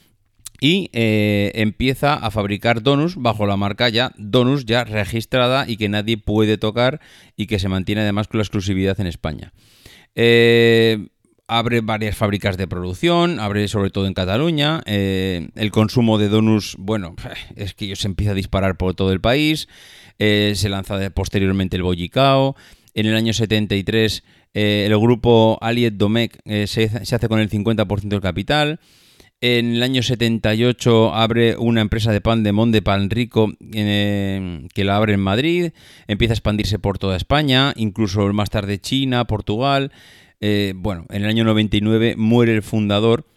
y 0.59 0.89
eh, 0.93 1.51
empieza 1.55 2.13
a 2.13 2.31
fabricar 2.31 2.81
Donus 2.81 3.15
bajo 3.15 3.45
la 3.45 3.57
marca 3.57 3.89
ya 3.89 4.11
Donus 4.17 4.65
ya 4.65 4.83
registrada 4.85 5.69
y 5.69 5.77
que 5.77 5.89
nadie 5.89 6.17
puede 6.17 6.57
tocar 6.57 6.99
y 7.35 7.45
que 7.45 7.59
se 7.59 7.69
mantiene 7.69 8.01
además 8.01 8.27
con 8.27 8.39
la 8.39 8.43
exclusividad 8.43 8.99
en 8.99 9.07
España. 9.07 9.53
abre 11.49 11.81
varias 11.81 12.17
fábricas 12.17 12.57
de 12.57 12.67
producción, 12.67 13.39
abre 13.39 13.67
sobre 13.67 13.89
todo 13.89 14.07
en 14.07 14.13
Cataluña. 14.13 14.81
el 14.85 15.71
consumo 15.71 16.17
de 16.17 16.29
Donus, 16.29 16.75
bueno, 16.79 17.15
es 17.55 17.73
que 17.73 17.95
se 17.95 18.07
empieza 18.07 18.31
a 18.31 18.35
disparar 18.35 18.77
por 18.77 18.95
todo 18.95 19.11
el 19.11 19.19
país. 19.19 19.67
Eh, 20.19 20.53
se 20.55 20.69
lanza 20.69 21.09
posteriormente 21.11 21.77
el 21.77 21.83
Bollicao. 21.83 22.55
En 22.93 23.05
el 23.05 23.15
año 23.15 23.33
73 23.33 24.23
eh, 24.53 24.85
el 24.87 24.97
grupo 24.97 25.57
Aliet 25.61 25.93
Domecq 25.93 26.39
eh, 26.45 26.65
se, 26.67 26.85
hace 26.85 27.27
con 27.27 27.39
el 27.39 27.49
50% 27.49 28.07
del 28.07 28.21
capital. 28.21 28.79
En 29.39 29.75
el 29.75 29.83
año 29.83 30.01
78 30.01 31.13
abre 31.13 31.57
una 31.57 31.81
empresa 31.81 32.11
de 32.11 32.21
pan 32.21 32.41
de 32.41 32.53
Monde 32.53 32.81
Pan 32.81 33.11
Rico 33.11 33.51
que 33.71 34.83
la 34.83 34.95
abre 34.95 35.13
en 35.13 35.19
Madrid, 35.19 35.73
empieza 36.07 36.31
a 36.31 36.37
expandirse 36.37 36.79
por 36.79 36.97
toda 36.97 37.15
España, 37.15 37.71
incluso 37.75 38.33
más 38.33 38.49
tarde 38.49 38.79
China, 38.79 39.25
Portugal. 39.25 39.91
bueno, 40.41 41.05
en 41.11 41.23
el 41.23 41.29
año 41.29 41.43
99 41.43 42.15
muere 42.17 42.55
el 42.55 42.63
fundador 42.63 43.27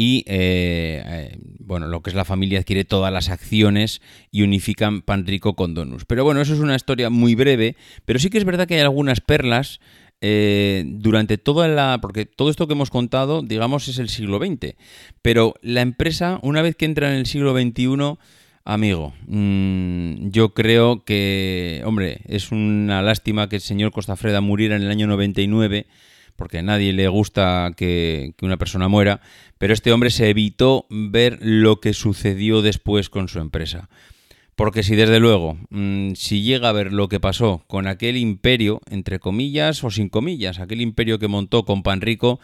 y 0.00 0.24
eh, 0.28 1.02
eh, 1.04 1.38
bueno, 1.58 1.86
lo 1.86 2.00
que 2.00 2.08
es 2.08 2.16
la 2.16 2.24
familia 2.24 2.60
adquiere 2.60 2.86
todas 2.86 3.12
las 3.12 3.28
acciones 3.28 4.00
y 4.30 4.40
unifican 4.40 5.02
Pan 5.02 5.26
Rico 5.26 5.56
con 5.56 5.74
Donus. 5.74 6.06
Pero 6.06 6.24
bueno, 6.24 6.40
eso 6.40 6.54
es 6.54 6.60
una 6.60 6.74
historia 6.74 7.10
muy 7.10 7.34
breve, 7.34 7.76
pero 8.06 8.18
sí 8.18 8.30
que 8.30 8.38
es 8.38 8.46
verdad 8.46 8.66
que 8.66 8.76
hay 8.76 8.80
algunas 8.80 9.20
perlas 9.20 9.78
eh, 10.22 10.84
durante 10.86 11.36
toda 11.36 11.68
la... 11.68 11.98
porque 12.00 12.24
todo 12.24 12.48
esto 12.48 12.66
que 12.66 12.72
hemos 12.72 12.88
contado, 12.88 13.42
digamos, 13.42 13.88
es 13.88 13.98
el 13.98 14.08
siglo 14.08 14.38
XX, 14.38 14.74
pero 15.20 15.52
la 15.60 15.82
empresa, 15.82 16.40
una 16.42 16.62
vez 16.62 16.76
que 16.76 16.86
entra 16.86 17.12
en 17.12 17.18
el 17.18 17.26
siglo 17.26 17.52
XXI, 17.52 18.16
amigo, 18.64 19.12
mm, 19.26 20.30
yo 20.30 20.54
creo 20.54 21.04
que, 21.04 21.82
hombre, 21.84 22.22
es 22.24 22.52
una 22.52 23.02
lástima 23.02 23.50
que 23.50 23.56
el 23.56 23.62
señor 23.62 23.92
Costafreda 23.92 24.40
muriera 24.40 24.76
en 24.76 24.82
el 24.82 24.90
año 24.90 25.06
99 25.06 25.86
porque 26.40 26.60
a 26.60 26.62
nadie 26.62 26.94
le 26.94 27.06
gusta 27.06 27.70
que, 27.76 28.32
una 28.40 28.56
persona 28.56 28.88
muera, 28.88 29.20
pero 29.58 29.74
este 29.74 29.92
hombre 29.92 30.08
se 30.08 30.30
evitó 30.30 30.86
ver 30.88 31.38
lo 31.42 31.80
que 31.80 31.92
sucedió 31.92 32.62
después 32.62 33.10
con 33.10 33.28
su 33.28 33.40
empresa. 33.40 33.90
Porque 34.54 34.82
si 34.82 34.96
desde 34.96 35.20
luego, 35.20 35.58
mm, 35.68 36.14
si 36.14 36.40
llega 36.40 36.70
a 36.70 36.72
ver 36.72 36.94
lo 36.94 37.10
que 37.10 37.20
pasó 37.20 37.62
con 37.66 37.86
aquel 37.86 38.16
imperio, 38.16 38.80
entre 38.88 39.18
comillas 39.18 39.84
o 39.84 39.90
sin 39.90 40.08
comillas, 40.08 40.60
aquel 40.60 40.80
imperio 40.80 41.18
que 41.18 41.28
montó 41.28 41.66
con 41.66 41.82
Pan 41.82 42.00
Rico, 42.00 42.40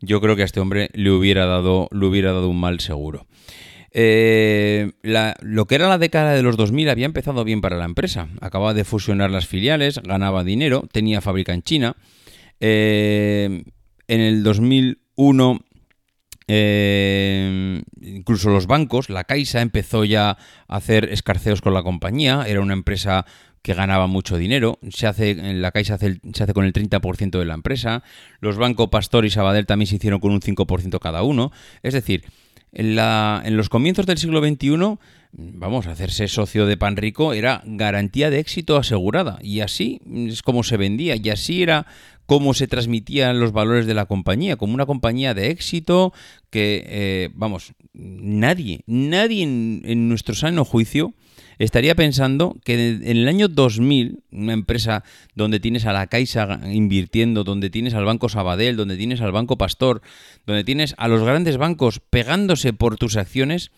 yo 0.00 0.20
creo 0.20 0.36
que 0.36 0.42
a 0.42 0.44
este 0.44 0.60
hombre 0.60 0.88
le 0.92 1.10
hubiera 1.10 1.44
dado, 1.46 1.88
le 1.90 2.06
hubiera 2.06 2.32
dado 2.32 2.48
un 2.48 2.60
mal 2.60 2.78
seguro. 2.78 3.26
Eh, 3.90 4.92
lo 5.02 5.66
que 5.66 5.74
era 5.74 5.88
la 5.88 5.98
década 5.98 6.34
de 6.34 6.44
los 6.44 6.56
2000 6.56 6.88
había 6.88 7.06
empezado 7.06 7.42
bien 7.42 7.60
para 7.60 7.78
la 7.78 7.84
empresa. 7.84 8.28
Acababa 8.40 8.74
de 8.74 8.84
fusionar 8.84 9.32
las 9.32 9.48
filiales, 9.48 10.00
ganaba 10.04 10.44
dinero, 10.44 10.84
tenía 10.92 11.20
fábrica 11.20 11.52
en 11.52 11.64
China, 11.64 11.96
eh, 12.60 13.64
en 14.08 14.20
el 14.20 14.42
2001, 14.42 15.60
eh, 16.48 17.82
incluso 18.00 18.50
los 18.50 18.66
bancos, 18.66 19.08
la 19.08 19.24
Caixa 19.24 19.60
empezó 19.60 20.04
ya 20.04 20.30
a 20.30 20.76
hacer 20.76 21.10
escarceos 21.12 21.60
con 21.60 21.74
la 21.74 21.82
compañía, 21.82 22.44
era 22.46 22.60
una 22.60 22.74
empresa 22.74 23.24
que 23.62 23.74
ganaba 23.74 24.06
mucho 24.06 24.36
dinero, 24.36 24.78
se 24.90 25.06
hace, 25.06 25.34
la 25.34 25.70
Caixa 25.70 25.98
se 25.98 26.18
hace 26.42 26.54
con 26.54 26.64
el 26.64 26.72
30% 26.72 27.38
de 27.38 27.44
la 27.44 27.54
empresa, 27.54 28.02
los 28.40 28.56
bancos 28.56 28.88
Pastor 28.88 29.26
y 29.26 29.30
Sabadell 29.30 29.66
también 29.66 29.86
se 29.86 29.96
hicieron 29.96 30.20
con 30.20 30.32
un 30.32 30.40
5% 30.40 30.98
cada 30.98 31.22
uno, 31.22 31.52
es 31.82 31.94
decir, 31.94 32.24
en, 32.72 32.96
la, 32.96 33.42
en 33.44 33.56
los 33.56 33.68
comienzos 33.68 34.06
del 34.06 34.18
siglo 34.18 34.40
XXI 34.40 34.98
vamos, 35.32 35.86
hacerse 35.86 36.28
socio 36.28 36.66
de 36.66 36.76
Pan 36.76 36.96
Rico 36.96 37.32
era 37.32 37.62
garantía 37.64 38.30
de 38.30 38.38
éxito 38.38 38.76
asegurada. 38.76 39.38
Y 39.42 39.60
así 39.60 40.00
es 40.28 40.42
como 40.42 40.62
se 40.62 40.76
vendía, 40.76 41.16
y 41.16 41.30
así 41.30 41.62
era 41.62 41.86
como 42.26 42.54
se 42.54 42.68
transmitían 42.68 43.40
los 43.40 43.52
valores 43.52 43.86
de 43.86 43.94
la 43.94 44.06
compañía, 44.06 44.56
como 44.56 44.74
una 44.74 44.86
compañía 44.86 45.34
de 45.34 45.50
éxito 45.50 46.12
que, 46.50 46.84
eh, 46.86 47.30
vamos, 47.34 47.72
nadie, 47.92 48.82
nadie 48.86 49.42
en, 49.42 50.08
nuestro 50.08 50.34
sano 50.34 50.64
juicio 50.64 51.12
estaría 51.64 51.94
pensando 51.94 52.56
que 52.64 52.74
en 52.74 53.16
el 53.16 53.28
año 53.28 53.46
2000, 53.48 54.22
una 54.32 54.54
empresa 54.54 55.04
donde 55.34 55.60
tienes 55.60 55.84
a 55.84 55.92
la 55.92 56.06
Caixa 56.06 56.60
invirtiendo, 56.64 57.44
donde 57.44 57.68
tienes 57.68 57.92
al 57.94 58.06
Banco 58.06 58.28
Sabadell, 58.30 58.76
donde 58.76 58.96
tienes 58.96 59.20
al 59.20 59.32
Banco 59.32 59.58
Pastor, 59.58 60.00
donde 60.46 60.64
tienes 60.64 60.94
a 60.96 61.06
los 61.06 61.22
grandes 61.22 61.58
bancos 61.58 62.00
pegándose 62.00 62.72
por 62.72 62.96
tus 62.96 63.16
acciones, 63.16 63.72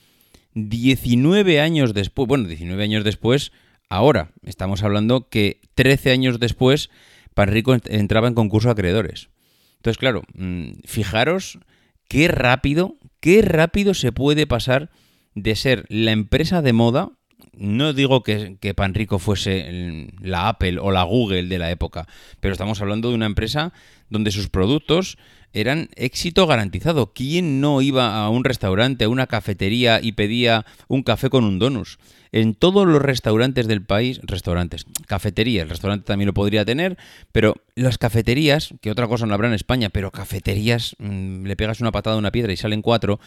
19 0.55 1.61
años 1.61 1.93
después, 1.93 2.29
bueno, 2.29 2.47
19 2.47 2.85
años 2.85 3.03
después, 3.03 3.51
ahora 3.89 4.31
estamos 4.45 4.85
hablando 4.85 5.29
que 5.29 5.61
13 5.75 6.12
años 6.12 6.39
después, 6.39 6.89
Panrico 7.35 7.77
entraba 7.87 8.29
en 8.29 8.35
concurso 8.35 8.69
de 8.69 8.73
acreedores. 8.73 9.31
Entonces, 9.79 9.99
claro, 9.99 10.23
mm, 10.35 10.83
fijaros 10.85 11.59
qué 12.07 12.29
rápido, 12.29 12.97
qué 13.19 13.43
rápido 13.43 13.95
se 13.95 14.12
puede 14.12 14.47
pasar 14.47 14.91
de 15.35 15.57
ser 15.57 15.85
la 15.89 16.12
empresa 16.12 16.62
de 16.62 16.73
moda, 16.73 17.11
no 17.56 17.92
digo 17.92 18.22
que, 18.22 18.56
que, 18.61 18.75
Panrico 18.75 19.18
fuese 19.18 20.08
la 20.20 20.49
Apple 20.49 20.78
o 20.80 20.90
la 20.90 21.02
Google 21.02 21.44
de 21.44 21.58
la 21.58 21.70
época, 21.70 22.06
pero 22.40 22.52
estamos 22.52 22.80
hablando 22.80 23.08
de 23.08 23.14
una 23.14 23.26
empresa 23.26 23.72
donde 24.08 24.30
sus 24.30 24.49
productos 24.49 25.18
eran 25.52 25.88
éxito 25.96 26.46
garantizado. 26.46 27.12
¿Quién 27.12 27.61
no 27.61 27.82
iba 27.82 28.25
a 28.25 28.28
un 28.28 28.44
restaurante, 28.44 29.04
a 29.04 29.08
una 29.08 29.26
cafetería 29.26 30.00
y 30.02 30.12
pedía 30.12 30.64
un 30.88 31.02
café 31.02 31.30
con 31.30 31.44
un 31.44 31.58
donus? 31.58 31.99
En 32.32 32.54
todos 32.54 32.87
los 32.87 33.02
restaurantes 33.02 33.66
del 33.66 33.84
país, 33.84 34.20
restaurantes, 34.22 34.87
cafeterías, 35.06 35.64
el 35.64 35.70
restaurante 35.70 36.06
también 36.06 36.26
lo 36.26 36.34
podría 36.34 36.64
tener, 36.64 36.96
pero 37.30 37.56
las 37.75 37.99
cafeterías, 37.99 38.72
que 38.80 38.90
otra 38.90 39.06
cosa 39.06 39.26
no 39.26 39.34
habrá 39.34 39.49
en 39.49 39.54
España, 39.54 39.90
pero 39.90 40.11
cafeterías, 40.11 40.96
mm, 40.99 41.44
le 41.44 41.56
pegas 41.56 41.80
una 41.80 41.92
patada 41.92 42.16
a 42.16 42.18
una 42.18 42.32
piedra 42.32 42.52
y 42.52 42.56
salen 42.56 42.80
cuatro, 42.80 43.20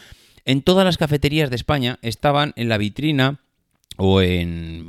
en 0.44 0.62
todas 0.62 0.84
las 0.84 0.98
cafeterías 0.98 1.50
de 1.50 1.56
España 1.56 1.98
estaban 2.02 2.52
en 2.56 2.68
la 2.68 2.78
vitrina 2.78 3.40
o 3.96 4.20
en 4.20 4.86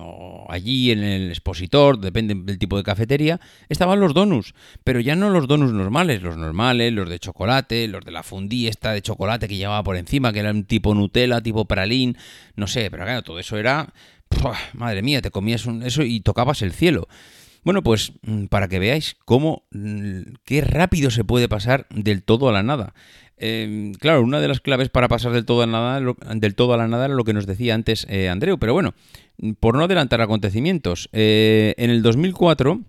allí 0.49 0.91
en 0.91 1.03
el 1.03 1.29
expositor, 1.29 1.99
depende 1.99 2.35
del 2.35 2.57
tipo 2.57 2.77
de 2.77 2.83
cafetería, 2.83 3.39
estaban 3.69 3.99
los 3.99 4.13
donuts, 4.13 4.53
pero 4.83 4.99
ya 4.99 5.15
no 5.15 5.29
los 5.29 5.47
donuts 5.47 5.73
normales, 5.73 6.21
los 6.21 6.37
normales, 6.37 6.93
los 6.93 7.09
de 7.09 7.19
chocolate, 7.19 7.87
los 7.87 8.03
de 8.03 8.11
la 8.11 8.23
fundí 8.23 8.67
esta 8.67 8.91
de 8.91 9.01
chocolate 9.01 9.47
que 9.47 9.57
llevaba 9.57 9.83
por 9.83 9.97
encima, 9.97 10.33
que 10.33 10.39
era 10.39 10.51
un 10.51 10.65
tipo 10.65 10.93
Nutella, 10.93 11.41
tipo 11.41 11.65
pralín, 11.65 12.17
no 12.55 12.67
sé, 12.67 12.89
pero 12.91 13.03
claro, 13.03 13.23
todo 13.23 13.39
eso 13.39 13.57
era, 13.57 13.93
madre 14.73 15.01
mía, 15.01 15.21
te 15.21 15.31
comías 15.31 15.65
eso 15.83 16.03
y 16.03 16.19
tocabas 16.19 16.61
el 16.61 16.73
cielo. 16.73 17.07
Bueno, 17.63 17.83
pues 17.83 18.13
mm, 18.21 18.45
para 18.45 18.69
que 18.69 18.79
veáis 18.79 19.17
cómo, 19.25 19.63
mm, 19.71 20.21
qué 20.45 20.61
rápido 20.61 21.11
se 21.11 21.25
puede 21.25 21.49
pasar 21.49 21.85
del 21.89 22.23
todo 22.23 22.47
a 22.47 22.53
la 22.53 22.63
nada. 22.63 22.93
Em, 23.37 23.93
claro, 23.93 24.23
una 24.23 24.39
de 24.39 24.47
las 24.47 24.61
claves 24.61 24.89
para 24.89 25.07
pasar 25.07 25.31
del 25.31 25.45
todo 25.45 25.61
a, 25.61 25.67
nada, 25.67 26.01
del 26.35 26.55
todo 26.55 26.73
a 26.73 26.77
la 26.77 26.87
nada 26.87 27.05
era 27.05 27.13
lo 27.13 27.23
que 27.23 27.33
nos 27.33 27.45
decía 27.45 27.75
antes 27.75 28.07
eh, 28.09 28.29
Andreu, 28.29 28.57
pero 28.57 28.73
bueno, 28.73 28.95
por 29.59 29.75
no 29.75 29.83
adelantar 29.83 30.21
acontecimientos, 30.21 31.09
eh, 31.13 31.75
en 31.77 31.89
el 31.89 32.01
2004 32.01 32.81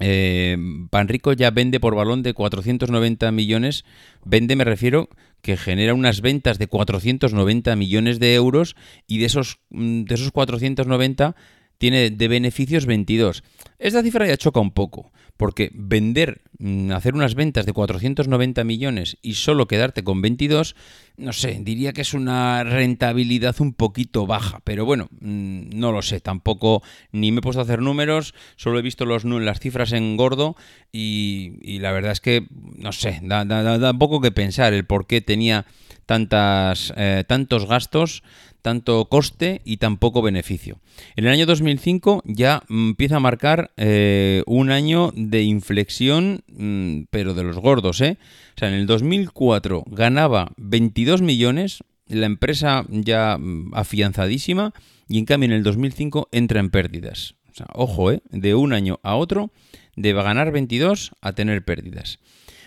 eh, 0.00 0.56
Panrico 0.90 1.32
ya 1.32 1.50
vende 1.50 1.80
por 1.80 1.94
balón 1.94 2.22
de 2.22 2.34
490 2.34 3.32
millones. 3.32 3.84
Vende, 4.24 4.56
me 4.56 4.64
refiero, 4.64 5.08
que 5.42 5.56
genera 5.56 5.94
unas 5.94 6.20
ventas 6.20 6.58
de 6.58 6.66
490 6.66 7.74
millones 7.76 8.18
de 8.20 8.34
euros 8.34 8.76
y 9.06 9.18
de 9.18 9.26
esos, 9.26 9.60
mm, 9.70 10.04
de 10.04 10.14
esos 10.14 10.30
490 10.30 11.34
tiene 11.78 12.10
de 12.10 12.28
beneficios 12.28 12.86
22. 12.86 13.42
Esta 13.78 14.02
cifra 14.02 14.26
ya 14.26 14.36
choca 14.36 14.60
un 14.60 14.72
poco, 14.72 15.12
porque 15.36 15.70
vender, 15.72 16.42
mm, 16.58 16.90
hacer 16.90 17.14
unas 17.14 17.36
ventas 17.36 17.64
de 17.64 17.72
490 17.72 18.64
millones 18.64 19.16
y 19.22 19.34
solo 19.34 19.68
quedarte 19.68 20.02
con 20.02 20.20
22, 20.20 20.74
no 21.16 21.32
sé, 21.32 21.60
diría 21.62 21.92
que 21.92 22.00
es 22.00 22.12
una 22.12 22.64
rentabilidad 22.64 23.54
un 23.60 23.72
poquito 23.72 24.26
baja, 24.26 24.60
pero 24.64 24.84
bueno, 24.84 25.08
mm, 25.20 25.70
no 25.78 25.92
lo 25.92 26.02
sé, 26.02 26.20
tampoco 26.20 26.82
ni 27.12 27.30
me 27.30 27.38
he 27.38 27.42
puesto 27.42 27.60
a 27.60 27.62
hacer 27.62 27.80
números, 27.80 28.34
solo 28.56 28.80
he 28.80 28.82
visto 28.82 29.04
los, 29.04 29.24
las 29.24 29.60
cifras 29.60 29.92
en 29.92 30.16
gordo 30.16 30.56
y, 30.90 31.78
la 31.78 31.92
verdad 31.92 32.12
es 32.12 32.20
que, 32.20 32.48
no 32.76 32.90
sé, 32.90 33.20
da, 33.22 33.44
da, 33.44 33.94
poco 33.94 34.20
que 34.20 34.32
pensar 34.32 34.72
el 34.72 34.84
por 34.84 35.06
qué 35.06 35.20
tenía 35.20 35.66
tantas, 36.04 36.92
eh, 36.96 37.22
tantos 37.28 37.66
gastos 37.66 38.24
tanto 38.62 39.04
coste 39.06 39.60
y 39.64 39.78
tan 39.78 39.96
poco 39.96 40.22
beneficio. 40.22 40.78
En 41.16 41.26
el 41.26 41.32
año 41.32 41.46
2005 41.46 42.22
ya 42.24 42.62
empieza 42.68 43.16
a 43.16 43.20
marcar 43.20 43.70
eh, 43.76 44.42
un 44.46 44.70
año 44.70 45.12
de 45.14 45.42
inflexión, 45.42 46.42
mm, 46.48 47.02
pero 47.10 47.34
de 47.34 47.44
los 47.44 47.58
gordos, 47.58 48.00
¿eh? 48.00 48.18
O 48.56 48.58
sea, 48.58 48.68
en 48.68 48.74
el 48.74 48.86
2004 48.86 49.84
ganaba 49.86 50.52
22 50.56 51.22
millones, 51.22 51.84
la 52.06 52.26
empresa 52.26 52.84
ya 52.88 53.38
mm, 53.38 53.74
afianzadísima, 53.74 54.74
y 55.08 55.18
en 55.18 55.24
cambio 55.24 55.46
en 55.46 55.52
el 55.52 55.62
2005 55.62 56.28
entra 56.32 56.60
en 56.60 56.70
pérdidas. 56.70 57.34
O 57.50 57.54
sea, 57.54 57.66
ojo, 57.72 58.12
¿eh? 58.12 58.20
De 58.30 58.54
un 58.54 58.72
año 58.72 59.00
a 59.02 59.16
otro, 59.16 59.50
de 59.96 60.12
ganar 60.12 60.52
22 60.52 61.12
a 61.20 61.32
tener 61.32 61.64
pérdidas. 61.64 62.18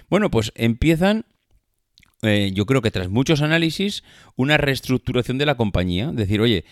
Bueno, 0.10 0.29
pues 0.29 0.51
empiezan 0.55 1.25
eh, 2.21 2.51
yo 2.53 2.65
creo 2.65 2.81
que 2.81 2.91
tras 2.91 3.09
muchos 3.09 3.41
análisis, 3.41 4.03
una 4.35 4.57
reestructuración 4.57 5.37
de 5.37 5.45
la 5.45 5.55
compañía. 5.55 6.11
Decir, 6.11 6.41
oye, 6.41 6.65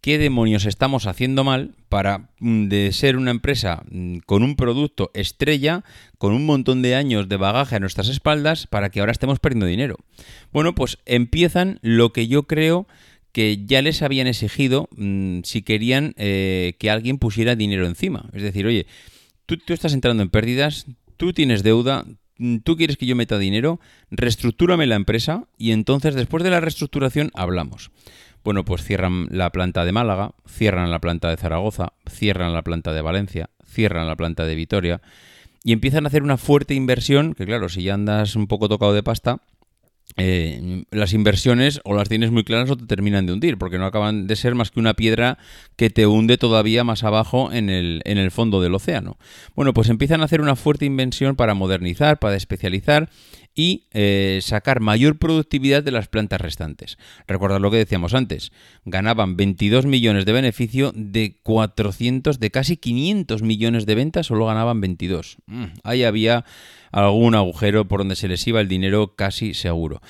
¿qué 0.00 0.18
demonios 0.18 0.66
estamos 0.66 1.06
haciendo 1.06 1.44
mal 1.44 1.74
para 1.88 2.30
mm, 2.40 2.68
de 2.68 2.92
ser 2.92 3.16
una 3.16 3.30
empresa 3.30 3.84
mm, 3.90 4.18
con 4.26 4.42
un 4.42 4.56
producto 4.56 5.10
estrella, 5.14 5.84
con 6.18 6.32
un 6.32 6.44
montón 6.44 6.82
de 6.82 6.96
años 6.96 7.28
de 7.28 7.36
bagaje 7.36 7.76
a 7.76 7.80
nuestras 7.80 8.08
espaldas, 8.08 8.66
para 8.66 8.90
que 8.90 9.00
ahora 9.00 9.12
estemos 9.12 9.38
perdiendo 9.38 9.66
dinero? 9.66 9.96
Bueno, 10.52 10.74
pues 10.74 10.98
empiezan 11.06 11.78
lo 11.82 12.12
que 12.12 12.26
yo 12.26 12.44
creo 12.44 12.88
que 13.30 13.64
ya 13.66 13.82
les 13.82 14.02
habían 14.02 14.26
exigido 14.26 14.88
mm, 14.96 15.40
si 15.44 15.62
querían 15.62 16.14
eh, 16.16 16.74
que 16.78 16.90
alguien 16.90 17.18
pusiera 17.18 17.54
dinero 17.54 17.86
encima. 17.86 18.28
Es 18.32 18.42
decir, 18.42 18.66
oye, 18.66 18.86
tú, 19.44 19.56
tú 19.58 19.72
estás 19.72 19.92
entrando 19.92 20.22
en 20.22 20.30
pérdidas, 20.30 20.86
tú 21.16 21.32
tienes 21.32 21.62
deuda, 21.62 22.06
tú 22.64 22.76
quieres 22.76 22.96
que 22.96 23.06
yo 23.06 23.16
meta 23.16 23.38
dinero, 23.38 23.80
reestructúrame 24.10 24.86
la 24.86 24.96
empresa 24.96 25.44
y 25.56 25.72
entonces 25.72 26.14
después 26.14 26.42
de 26.44 26.50
la 26.50 26.60
reestructuración 26.60 27.30
hablamos. 27.34 27.90
Bueno, 28.44 28.64
pues 28.64 28.84
cierran 28.84 29.26
la 29.30 29.50
planta 29.50 29.84
de 29.84 29.92
Málaga, 29.92 30.32
cierran 30.46 30.90
la 30.90 31.00
planta 31.00 31.28
de 31.28 31.36
Zaragoza, 31.36 31.92
cierran 32.08 32.52
la 32.52 32.62
planta 32.62 32.92
de 32.92 33.02
Valencia, 33.02 33.50
cierran 33.64 34.06
la 34.06 34.16
planta 34.16 34.44
de 34.44 34.54
Vitoria 34.54 35.00
y 35.64 35.72
empiezan 35.72 36.04
a 36.04 36.08
hacer 36.08 36.22
una 36.22 36.36
fuerte 36.36 36.74
inversión, 36.74 37.34
que 37.34 37.44
claro, 37.44 37.68
si 37.68 37.82
ya 37.82 37.94
andas 37.94 38.36
un 38.36 38.46
poco 38.46 38.68
tocado 38.68 38.92
de 38.92 39.02
pasta, 39.02 39.40
eh, 40.16 40.84
las 40.90 41.12
inversiones 41.12 41.80
o 41.84 41.94
las 41.94 42.08
tienes 42.08 42.30
muy 42.30 42.44
claras 42.44 42.70
o 42.70 42.76
te 42.76 42.86
terminan 42.86 43.26
de 43.26 43.32
hundir, 43.32 43.58
porque 43.58 43.78
no 43.78 43.86
acaban 43.86 44.26
de 44.26 44.36
ser 44.36 44.54
más 44.54 44.70
que 44.70 44.80
una 44.80 44.94
piedra 44.94 45.38
que 45.76 45.90
te 45.90 46.06
hunde 46.06 46.38
todavía 46.38 46.84
más 46.84 47.04
abajo 47.04 47.52
en 47.52 47.68
el, 47.68 48.00
en 48.04 48.16
el 48.18 48.30
fondo 48.30 48.62
del 48.62 48.74
océano. 48.74 49.18
Bueno, 49.54 49.74
pues 49.74 49.90
empiezan 49.90 50.22
a 50.22 50.24
hacer 50.24 50.40
una 50.40 50.56
fuerte 50.56 50.86
inversión 50.86 51.36
para 51.36 51.54
modernizar, 51.54 52.18
para 52.18 52.36
especializar 52.36 53.10
y 53.56 53.84
eh, 53.92 54.38
sacar 54.42 54.80
mayor 54.80 55.18
productividad 55.18 55.82
de 55.82 55.90
las 55.90 56.06
plantas 56.06 56.40
restantes. 56.40 56.98
Recordad 57.26 57.58
lo 57.58 57.70
que 57.70 57.78
decíamos 57.78 58.14
antes, 58.14 58.52
ganaban 58.84 59.36
22 59.36 59.86
millones 59.86 60.26
de 60.26 60.32
beneficio 60.32 60.92
de 60.94 61.38
400, 61.42 62.38
de 62.38 62.50
casi 62.50 62.76
500 62.76 63.42
millones 63.42 63.86
de 63.86 63.94
ventas, 63.94 64.26
solo 64.26 64.46
ganaban 64.46 64.80
22. 64.80 65.38
Mm, 65.46 65.64
ahí 65.82 66.04
había 66.04 66.44
algún 66.92 67.34
agujero 67.34 67.88
por 67.88 68.00
donde 68.00 68.14
se 68.14 68.28
les 68.28 68.46
iba 68.46 68.60
el 68.60 68.68
dinero 68.68 69.14
casi 69.16 69.54
seguro. 69.54 70.00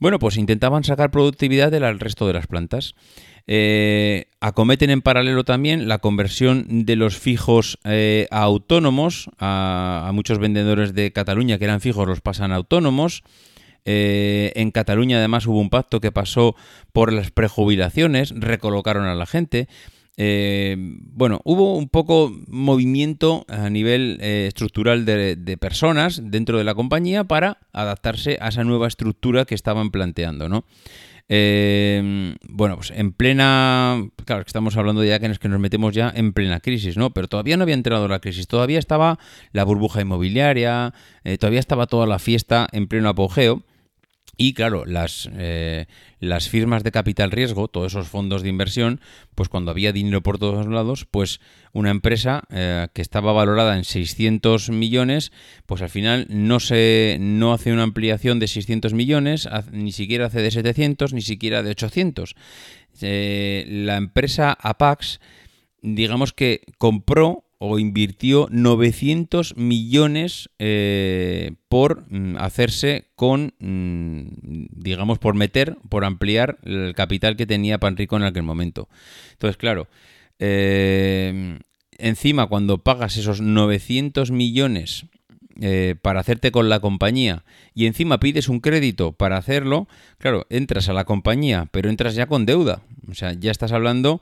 Bueno, 0.00 0.18
pues 0.18 0.36
intentaban 0.36 0.84
sacar 0.84 1.10
productividad 1.10 1.70
del 1.70 1.98
resto 2.00 2.26
de 2.26 2.34
las 2.34 2.46
plantas. 2.46 2.94
Eh, 3.48 4.26
acometen 4.40 4.90
en 4.90 5.02
paralelo 5.02 5.44
también 5.44 5.86
la 5.86 5.98
conversión 5.98 6.84
de 6.84 6.96
los 6.96 7.16
fijos 7.16 7.78
eh, 7.84 8.26
a 8.30 8.42
autónomos. 8.42 9.30
A, 9.38 10.10
muchos 10.12 10.38
vendedores 10.38 10.94
de 10.94 11.12
Cataluña 11.12 11.58
que 11.58 11.64
eran 11.64 11.80
fijos 11.80 12.08
los 12.08 12.20
pasan 12.20 12.52
autónomos. 12.52 13.22
Eh, 13.84 14.52
en 14.56 14.72
Cataluña 14.72 15.18
además 15.18 15.46
hubo 15.46 15.60
un 15.60 15.70
pacto 15.70 16.00
que 16.00 16.10
pasó 16.10 16.56
por 16.92 17.12
las 17.12 17.30
prejubilaciones, 17.30 18.32
recolocaron 18.34 19.06
a 19.06 19.14
la 19.14 19.26
gente. 19.26 19.68
bueno, 20.16 21.40
hubo 21.44 21.76
un 21.76 21.88
poco 21.88 22.34
movimiento 22.48 23.44
a 23.48 23.70
nivel 23.70 24.18
estructural 24.20 25.04
de, 25.04 25.36
de, 25.36 25.56
personas 25.56 26.20
dentro 26.24 26.58
de 26.58 26.64
la 26.64 26.74
compañía 26.74 27.24
para 27.24 27.58
adaptarse 27.72 28.38
a 28.40 28.48
esa 28.48 28.64
nueva 28.64 28.88
estructura 28.88 29.44
que 29.44 29.54
estaban 29.54 29.90
planteando, 29.90 30.48
¿no? 30.48 30.64
Eh, 31.28 32.36
bueno, 32.48 32.76
pues 32.76 32.92
en 32.92 33.12
plena. 33.12 34.08
Claro, 34.24 34.44
que 34.44 34.48
estamos 34.48 34.76
hablando 34.76 35.04
ya 35.04 35.18
que 35.18 35.28
nos, 35.28 35.38
que 35.38 35.48
nos 35.48 35.60
metemos 35.60 35.94
ya 35.94 36.12
en 36.14 36.32
plena 36.32 36.60
crisis, 36.60 36.96
¿no? 36.96 37.10
Pero 37.10 37.28
todavía 37.28 37.56
no 37.56 37.64
había 37.64 37.74
entrado 37.74 38.08
la 38.08 38.20
crisis, 38.20 38.46
todavía 38.46 38.78
estaba 38.78 39.18
la 39.52 39.64
burbuja 39.64 40.00
inmobiliaria, 40.00 40.94
eh, 41.24 41.38
todavía 41.38 41.60
estaba 41.60 41.86
toda 41.86 42.06
la 42.06 42.18
fiesta 42.18 42.68
en 42.72 42.86
pleno 42.86 43.08
apogeo. 43.08 43.62
Y 44.38 44.52
claro, 44.52 44.84
las, 44.84 45.30
eh, 45.34 45.86
las 46.20 46.50
firmas 46.50 46.84
de 46.84 46.92
capital 46.92 47.30
riesgo, 47.30 47.68
todos 47.68 47.92
esos 47.92 48.08
fondos 48.08 48.42
de 48.42 48.50
inversión, 48.50 49.00
pues 49.34 49.48
cuando 49.48 49.70
había 49.70 49.92
dinero 49.92 50.22
por 50.22 50.38
todos 50.38 50.66
lados, 50.66 51.06
pues 51.10 51.40
una 51.72 51.90
empresa 51.90 52.42
eh, 52.50 52.88
que 52.92 53.00
estaba 53.00 53.32
valorada 53.32 53.78
en 53.78 53.84
600 53.84 54.68
millones, 54.68 55.32
pues 55.64 55.80
al 55.80 55.88
final 55.88 56.26
no, 56.28 56.60
se, 56.60 57.16
no 57.18 57.54
hace 57.54 57.72
una 57.72 57.84
ampliación 57.84 58.38
de 58.38 58.48
600 58.48 58.92
millones, 58.92 59.48
ni 59.72 59.92
siquiera 59.92 60.26
hace 60.26 60.42
de 60.42 60.50
700, 60.50 61.14
ni 61.14 61.22
siquiera 61.22 61.62
de 61.62 61.70
800. 61.70 62.34
Eh, 63.00 63.64
la 63.68 63.96
empresa 63.96 64.52
Apax, 64.60 65.18
digamos 65.80 66.34
que 66.34 66.60
compró 66.76 67.45
o 67.58 67.78
invirtió 67.78 68.48
900 68.50 69.56
millones 69.56 70.50
eh, 70.58 71.52
por 71.68 72.04
mm, 72.10 72.36
hacerse 72.38 73.08
con, 73.14 73.54
mm, 73.58 74.66
digamos, 74.72 75.18
por 75.18 75.34
meter, 75.34 75.76
por 75.88 76.04
ampliar 76.04 76.58
el 76.64 76.94
capital 76.94 77.36
que 77.36 77.46
tenía 77.46 77.78
Panrico 77.78 78.16
en 78.16 78.24
aquel 78.24 78.42
momento. 78.42 78.88
Entonces, 79.32 79.56
claro, 79.56 79.88
eh, 80.38 81.58
encima 81.98 82.46
cuando 82.46 82.78
pagas 82.78 83.16
esos 83.16 83.40
900 83.40 84.30
millones 84.30 85.06
eh, 85.58 85.94
para 86.02 86.20
hacerte 86.20 86.50
con 86.50 86.68
la 86.68 86.80
compañía 86.80 87.44
y 87.74 87.86
encima 87.86 88.20
pides 88.20 88.50
un 88.50 88.60
crédito 88.60 89.12
para 89.12 89.38
hacerlo, 89.38 89.88
claro, 90.18 90.46
entras 90.50 90.90
a 90.90 90.92
la 90.92 91.06
compañía, 91.06 91.68
pero 91.70 91.88
entras 91.88 92.14
ya 92.14 92.26
con 92.26 92.44
deuda. 92.44 92.82
O 93.08 93.14
sea, 93.14 93.32
ya 93.32 93.50
estás 93.50 93.72
hablando 93.72 94.20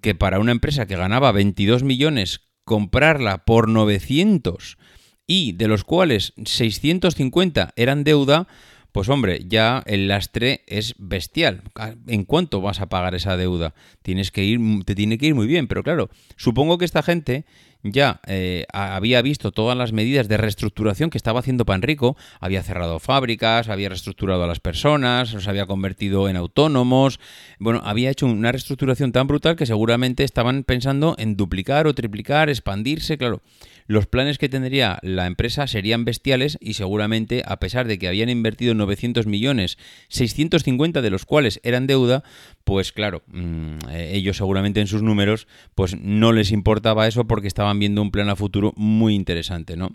que 0.00 0.16
para 0.16 0.40
una 0.40 0.50
empresa 0.50 0.86
que 0.86 0.96
ganaba 0.96 1.30
22 1.30 1.84
millones 1.84 2.40
comprarla 2.64 3.44
por 3.44 3.68
900 3.68 4.78
y 5.26 5.52
de 5.52 5.68
los 5.68 5.84
cuales 5.84 6.34
650 6.44 7.72
eran 7.76 8.04
deuda, 8.04 8.46
pues 8.94 9.08
hombre, 9.08 9.40
ya 9.48 9.82
el 9.86 10.06
lastre 10.06 10.62
es 10.68 10.94
bestial. 10.98 11.62
¿En 12.06 12.24
cuánto 12.24 12.60
vas 12.60 12.80
a 12.80 12.88
pagar 12.88 13.16
esa 13.16 13.36
deuda? 13.36 13.74
Tienes 14.02 14.30
que 14.30 14.44
ir, 14.44 14.60
te 14.84 14.94
tiene 14.94 15.18
que 15.18 15.26
ir 15.26 15.34
muy 15.34 15.48
bien, 15.48 15.66
pero 15.66 15.82
claro, 15.82 16.10
supongo 16.36 16.78
que 16.78 16.84
esta 16.84 17.02
gente 17.02 17.44
ya 17.82 18.20
eh, 18.28 18.66
había 18.72 19.20
visto 19.20 19.50
todas 19.50 19.76
las 19.76 19.92
medidas 19.92 20.28
de 20.28 20.36
reestructuración 20.36 21.10
que 21.10 21.18
estaba 21.18 21.40
haciendo 21.40 21.64
Panrico, 21.64 22.16
había 22.38 22.62
cerrado 22.62 23.00
fábricas, 23.00 23.68
había 23.68 23.88
reestructurado 23.88 24.44
a 24.44 24.46
las 24.46 24.60
personas, 24.60 25.32
los 25.32 25.48
había 25.48 25.66
convertido 25.66 26.28
en 26.28 26.36
autónomos, 26.36 27.18
bueno, 27.58 27.82
había 27.84 28.10
hecho 28.10 28.26
una 28.26 28.52
reestructuración 28.52 29.10
tan 29.10 29.26
brutal 29.26 29.56
que 29.56 29.66
seguramente 29.66 30.22
estaban 30.22 30.62
pensando 30.62 31.16
en 31.18 31.36
duplicar 31.36 31.88
o 31.88 31.94
triplicar, 31.96 32.48
expandirse, 32.48 33.18
claro 33.18 33.42
los 33.86 34.06
planes 34.06 34.38
que 34.38 34.48
tendría 34.48 34.98
la 35.02 35.26
empresa 35.26 35.66
serían 35.66 36.04
bestiales 36.04 36.58
y 36.60 36.74
seguramente, 36.74 37.42
a 37.46 37.58
pesar 37.58 37.86
de 37.86 37.98
que 37.98 38.08
habían 38.08 38.30
invertido 38.30 38.74
900 38.74 39.26
millones, 39.26 39.78
650 40.08 41.02
de 41.02 41.10
los 41.10 41.24
cuales 41.26 41.60
eran 41.62 41.86
deuda, 41.86 42.24
pues 42.64 42.92
claro, 42.92 43.22
mm, 43.26 43.78
eh, 43.90 44.10
ellos 44.14 44.38
seguramente 44.38 44.80
en 44.80 44.86
sus 44.86 45.02
números, 45.02 45.46
pues 45.74 45.98
no 45.98 46.32
les 46.32 46.50
importaba 46.50 47.06
eso 47.06 47.26
porque 47.26 47.48
estaban 47.48 47.78
viendo 47.78 48.00
un 48.02 48.10
plan 48.10 48.28
a 48.28 48.36
futuro 48.36 48.72
muy 48.76 49.14
interesante, 49.14 49.76
¿no? 49.76 49.94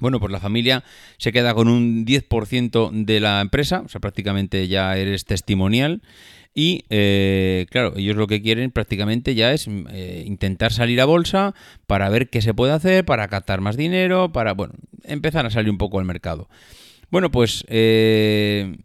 Bueno, 0.00 0.18
pues 0.18 0.32
la 0.32 0.40
familia 0.40 0.82
se 1.18 1.30
queda 1.30 1.54
con 1.54 1.68
un 1.68 2.04
10% 2.04 2.90
de 2.92 3.20
la 3.20 3.40
empresa, 3.40 3.82
o 3.86 3.88
sea, 3.88 4.00
prácticamente 4.00 4.66
ya 4.66 4.96
eres 4.96 5.24
testimonial. 5.24 6.02
Y 6.54 6.84
eh, 6.88 7.66
claro, 7.70 7.94
ellos 7.96 8.16
lo 8.16 8.28
que 8.28 8.40
quieren 8.40 8.70
prácticamente 8.70 9.34
ya 9.34 9.52
es 9.52 9.68
eh, 9.90 10.22
intentar 10.24 10.72
salir 10.72 11.00
a 11.00 11.04
bolsa 11.04 11.52
para 11.86 12.08
ver 12.08 12.30
qué 12.30 12.40
se 12.40 12.54
puede 12.54 12.72
hacer, 12.72 13.04
para 13.04 13.26
captar 13.26 13.60
más 13.60 13.76
dinero, 13.76 14.32
para, 14.32 14.54
bueno, 14.54 14.74
empezar 15.02 15.44
a 15.46 15.50
salir 15.50 15.70
un 15.70 15.78
poco 15.78 15.98
al 15.98 16.04
mercado. 16.04 16.48
Bueno, 17.10 17.32
pues 17.32 17.64
eh, 17.68 18.76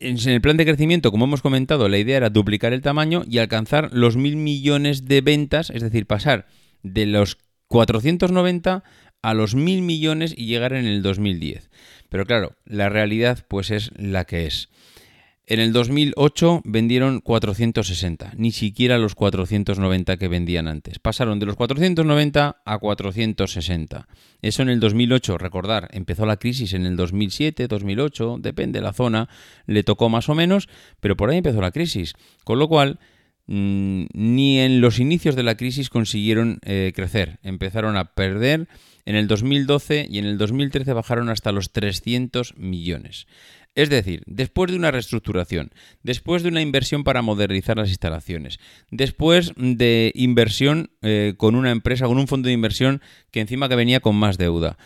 en 0.00 0.28
el 0.28 0.40
plan 0.40 0.56
de 0.56 0.64
crecimiento, 0.64 1.10
como 1.10 1.26
hemos 1.26 1.42
comentado, 1.42 1.88
la 1.88 1.98
idea 1.98 2.16
era 2.16 2.30
duplicar 2.30 2.72
el 2.72 2.82
tamaño 2.82 3.22
y 3.28 3.38
alcanzar 3.38 3.90
los 3.92 4.16
mil 4.16 4.36
millones 4.36 5.04
de 5.04 5.20
ventas, 5.20 5.70
es 5.70 5.82
decir, 5.82 6.06
pasar 6.06 6.46
de 6.82 7.06
los 7.06 7.38
490 7.68 8.82
a 9.22 9.34
los 9.34 9.54
mil 9.54 9.82
millones 9.82 10.34
y 10.36 10.46
llegar 10.46 10.72
en 10.74 10.86
el 10.86 11.02
2010. 11.02 11.70
Pero 12.08 12.26
claro, 12.26 12.56
la 12.66 12.88
realidad 12.88 13.44
pues 13.48 13.70
es 13.70 13.90
la 13.96 14.24
que 14.24 14.46
es. 14.46 14.68
En 15.46 15.60
el 15.60 15.74
2008 15.74 16.62
vendieron 16.64 17.20
460, 17.20 18.32
ni 18.38 18.50
siquiera 18.50 18.96
los 18.96 19.14
490 19.14 20.16
que 20.16 20.28
vendían 20.28 20.68
antes. 20.68 20.98
Pasaron 20.98 21.38
de 21.38 21.44
los 21.44 21.54
490 21.56 22.62
a 22.64 22.78
460. 22.78 24.08
Eso 24.40 24.62
en 24.62 24.70
el 24.70 24.80
2008, 24.80 25.36
recordar, 25.36 25.88
empezó 25.92 26.24
la 26.24 26.38
crisis 26.38 26.72
en 26.72 26.86
el 26.86 26.96
2007, 26.96 27.68
2008, 27.68 28.38
depende 28.40 28.78
de 28.78 28.86
la 28.86 28.94
zona, 28.94 29.28
le 29.66 29.82
tocó 29.82 30.08
más 30.08 30.30
o 30.30 30.34
menos, 30.34 30.70
pero 31.00 31.14
por 31.14 31.28
ahí 31.28 31.36
empezó 31.36 31.60
la 31.60 31.72
crisis. 31.72 32.14
Con 32.44 32.58
lo 32.58 32.66
cual, 32.66 32.98
mm, 33.46 34.06
ni 34.14 34.60
en 34.60 34.80
los 34.80 34.98
inicios 34.98 35.36
de 35.36 35.42
la 35.42 35.58
crisis 35.58 35.90
consiguieron 35.90 36.58
eh, 36.62 36.92
crecer. 36.96 37.38
Empezaron 37.42 37.98
a 37.98 38.14
perder 38.14 38.66
en 39.04 39.16
el 39.16 39.28
2012 39.28 40.06
y 40.10 40.18
en 40.18 40.24
el 40.24 40.38
2013 40.38 40.94
bajaron 40.94 41.28
hasta 41.28 41.52
los 41.52 41.70
300 41.70 42.56
millones. 42.56 43.26
Es 43.74 43.90
decir, 43.90 44.22
después 44.26 44.70
de 44.70 44.76
una 44.76 44.92
reestructuración, 44.92 45.72
después 46.02 46.42
de 46.42 46.48
una 46.48 46.62
inversión 46.62 47.02
para 47.02 47.22
modernizar 47.22 47.76
las 47.76 47.88
instalaciones, 47.88 48.60
después 48.90 49.52
de 49.56 50.12
inversión 50.14 50.90
eh, 51.02 51.34
con 51.36 51.56
una 51.56 51.72
empresa, 51.72 52.06
con 52.06 52.18
un 52.18 52.28
fondo 52.28 52.46
de 52.46 52.52
inversión 52.52 53.02
que 53.32 53.40
encima 53.40 53.68
que 53.68 53.74
venía 53.76 54.00
con 54.00 54.14
más 54.14 54.38
deuda. 54.38 54.78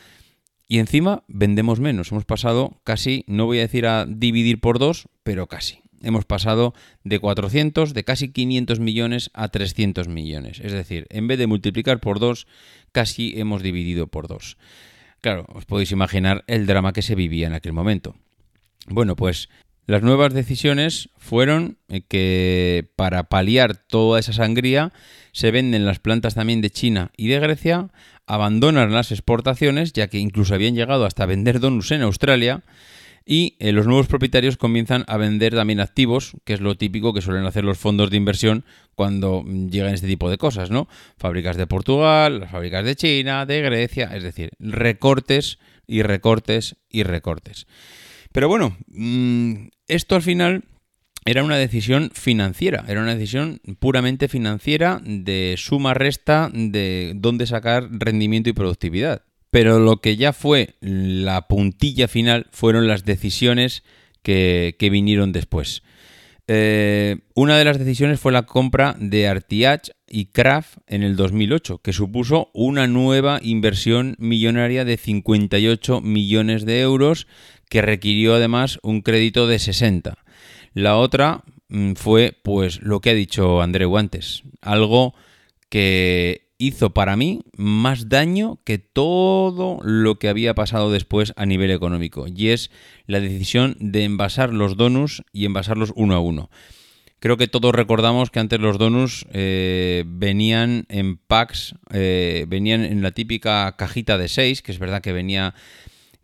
Y 0.68 0.78
encima 0.78 1.22
vendemos 1.28 1.80
menos. 1.80 2.12
Hemos 2.12 2.24
pasado 2.24 2.80
casi, 2.84 3.24
no 3.26 3.46
voy 3.46 3.58
a 3.58 3.62
decir 3.62 3.86
a 3.86 4.06
dividir 4.06 4.60
por 4.60 4.78
dos, 4.78 5.08
pero 5.22 5.46
casi. 5.46 5.80
Hemos 6.00 6.24
pasado 6.24 6.74
de 7.04 7.18
400, 7.18 7.92
de 7.92 8.04
casi 8.04 8.30
500 8.30 8.78
millones 8.78 9.30
a 9.34 9.48
300 9.48 10.08
millones. 10.08 10.60
Es 10.60 10.72
decir, 10.72 11.06
en 11.10 11.26
vez 11.26 11.38
de 11.38 11.46
multiplicar 11.46 12.00
por 12.00 12.20
dos, 12.20 12.46
casi 12.92 13.34
hemos 13.38 13.62
dividido 13.62 14.06
por 14.06 14.28
dos. 14.28 14.56
Claro, 15.20 15.46
os 15.52 15.64
podéis 15.64 15.90
imaginar 15.90 16.44
el 16.46 16.66
drama 16.66 16.92
que 16.92 17.02
se 17.02 17.16
vivía 17.16 17.48
en 17.48 17.54
aquel 17.54 17.72
momento. 17.72 18.14
Bueno, 18.90 19.16
pues 19.16 19.48
las 19.86 20.02
nuevas 20.02 20.34
decisiones 20.34 21.08
fueron 21.16 21.78
eh, 21.88 22.02
que 22.06 22.90
para 22.96 23.24
paliar 23.24 23.76
toda 23.76 24.20
esa 24.20 24.32
sangría 24.32 24.92
se 25.32 25.50
venden 25.50 25.86
las 25.86 25.98
plantas 25.98 26.34
también 26.34 26.60
de 26.60 26.70
China 26.70 27.10
y 27.16 27.28
de 27.28 27.40
Grecia, 27.40 27.88
abandonan 28.26 28.92
las 28.92 29.12
exportaciones, 29.12 29.92
ya 29.92 30.08
que 30.08 30.18
incluso 30.18 30.54
habían 30.54 30.74
llegado 30.74 31.06
hasta 31.06 31.26
vender 31.26 31.60
donuts 31.60 31.92
en 31.92 32.02
Australia, 32.02 32.62
y 33.24 33.56
eh, 33.58 33.72
los 33.72 33.86
nuevos 33.86 34.06
propietarios 34.06 34.56
comienzan 34.56 35.04
a 35.06 35.18
vender 35.18 35.54
también 35.54 35.80
activos, 35.80 36.32
que 36.44 36.54
es 36.54 36.60
lo 36.60 36.76
típico 36.76 37.12
que 37.12 37.20
suelen 37.20 37.44
hacer 37.44 37.62
los 37.62 37.76
fondos 37.76 38.10
de 38.10 38.16
inversión 38.16 38.64
cuando 38.94 39.42
mm, 39.42 39.68
llegan 39.68 39.92
este 39.92 40.06
tipo 40.06 40.30
de 40.30 40.38
cosas, 40.38 40.70
¿no? 40.70 40.88
Fábricas 41.18 41.58
de 41.58 41.66
Portugal, 41.66 42.40
las 42.40 42.50
fábricas 42.50 42.86
de 42.86 42.96
China, 42.96 43.44
de 43.44 43.60
Grecia, 43.60 44.16
es 44.16 44.22
decir, 44.22 44.50
recortes 44.58 45.58
y 45.86 46.02
recortes 46.02 46.76
y 46.88 47.02
recortes. 47.02 47.66
Pero 48.38 48.46
bueno, 48.46 48.76
mm, 48.86 49.66
esto 49.88 50.14
al 50.14 50.22
final 50.22 50.62
era 51.24 51.42
una 51.42 51.56
decisión 51.56 52.12
financiera, 52.14 52.84
era 52.86 53.02
una 53.02 53.16
decisión 53.16 53.60
puramente 53.80 54.28
financiera 54.28 55.00
de 55.04 55.56
suma 55.58 55.92
resta 55.92 56.48
de 56.54 57.14
dónde 57.16 57.48
sacar 57.48 57.88
rendimiento 57.90 58.48
y 58.48 58.52
productividad. 58.52 59.22
Pero 59.50 59.80
lo 59.80 59.96
que 59.96 60.16
ya 60.16 60.32
fue 60.32 60.76
la 60.80 61.48
puntilla 61.48 62.06
final 62.06 62.46
fueron 62.52 62.86
las 62.86 63.04
decisiones 63.04 63.82
que, 64.22 64.76
vinieron 64.78 65.32
después. 65.32 65.82
Eh, 66.46 67.16
una 67.34 67.58
de 67.58 67.64
las 67.64 67.80
decisiones 67.80 68.20
fue 68.20 68.30
la 68.30 68.46
compra 68.46 68.94
de 69.00 69.26
Artiach 69.26 69.90
y 70.06 70.26
Kraft 70.26 70.78
en 70.86 71.02
el 71.02 71.16
2008, 71.16 71.78
que 71.78 71.92
supuso 71.92 72.50
una 72.54 72.86
nueva 72.86 73.40
inversión 73.42 74.14
millonaria 74.20 74.84
de 74.84 74.96
58 74.96 76.00
millones 76.02 76.64
de 76.64 76.80
euros 76.80 77.26
que 77.68 77.82
requirió 77.82 78.34
además 78.34 78.78
un 78.82 79.02
crédito 79.02 79.46
de 79.46 79.58
60. 79.58 80.18
La 80.74 80.96
otra 80.96 81.44
mm, 81.68 81.92
fue 81.94 82.36
pues 82.42 82.80
lo 82.82 83.00
que 83.00 83.10
ha 83.10 83.14
dicho 83.14 83.62
Andreu 83.62 83.96
antes, 83.96 84.42
algo 84.60 85.14
que 85.68 86.48
hizo 86.58 86.90
para 86.90 87.16
mí 87.16 87.42
más 87.56 88.08
daño 88.08 88.58
que 88.64 88.78
todo 88.78 89.78
lo 89.82 90.18
que 90.18 90.28
había 90.28 90.54
pasado 90.54 90.90
después 90.90 91.32
a 91.36 91.46
nivel 91.46 91.70
económico, 91.70 92.26
y 92.26 92.48
es 92.48 92.70
la 93.06 93.20
decisión 93.20 93.76
de 93.78 94.04
envasar 94.04 94.52
los 94.52 94.76
donuts 94.76 95.22
y 95.32 95.44
envasarlos 95.44 95.92
uno 95.94 96.14
a 96.14 96.20
uno. 96.20 96.50
Creo 97.20 97.36
que 97.36 97.48
todos 97.48 97.74
recordamos 97.74 98.30
que 98.30 98.38
antes 98.38 98.60
los 98.60 98.78
donuts 98.78 99.26
eh, 99.32 100.04
venían 100.06 100.86
en 100.88 101.16
packs, 101.16 101.74
eh, 101.92 102.44
venían 102.46 102.84
en 102.84 103.02
la 103.02 103.10
típica 103.10 103.74
cajita 103.76 104.18
de 104.18 104.28
6, 104.28 104.62
que 104.62 104.70
es 104.70 104.78
verdad 104.78 105.02
que 105.02 105.12
venía 105.12 105.54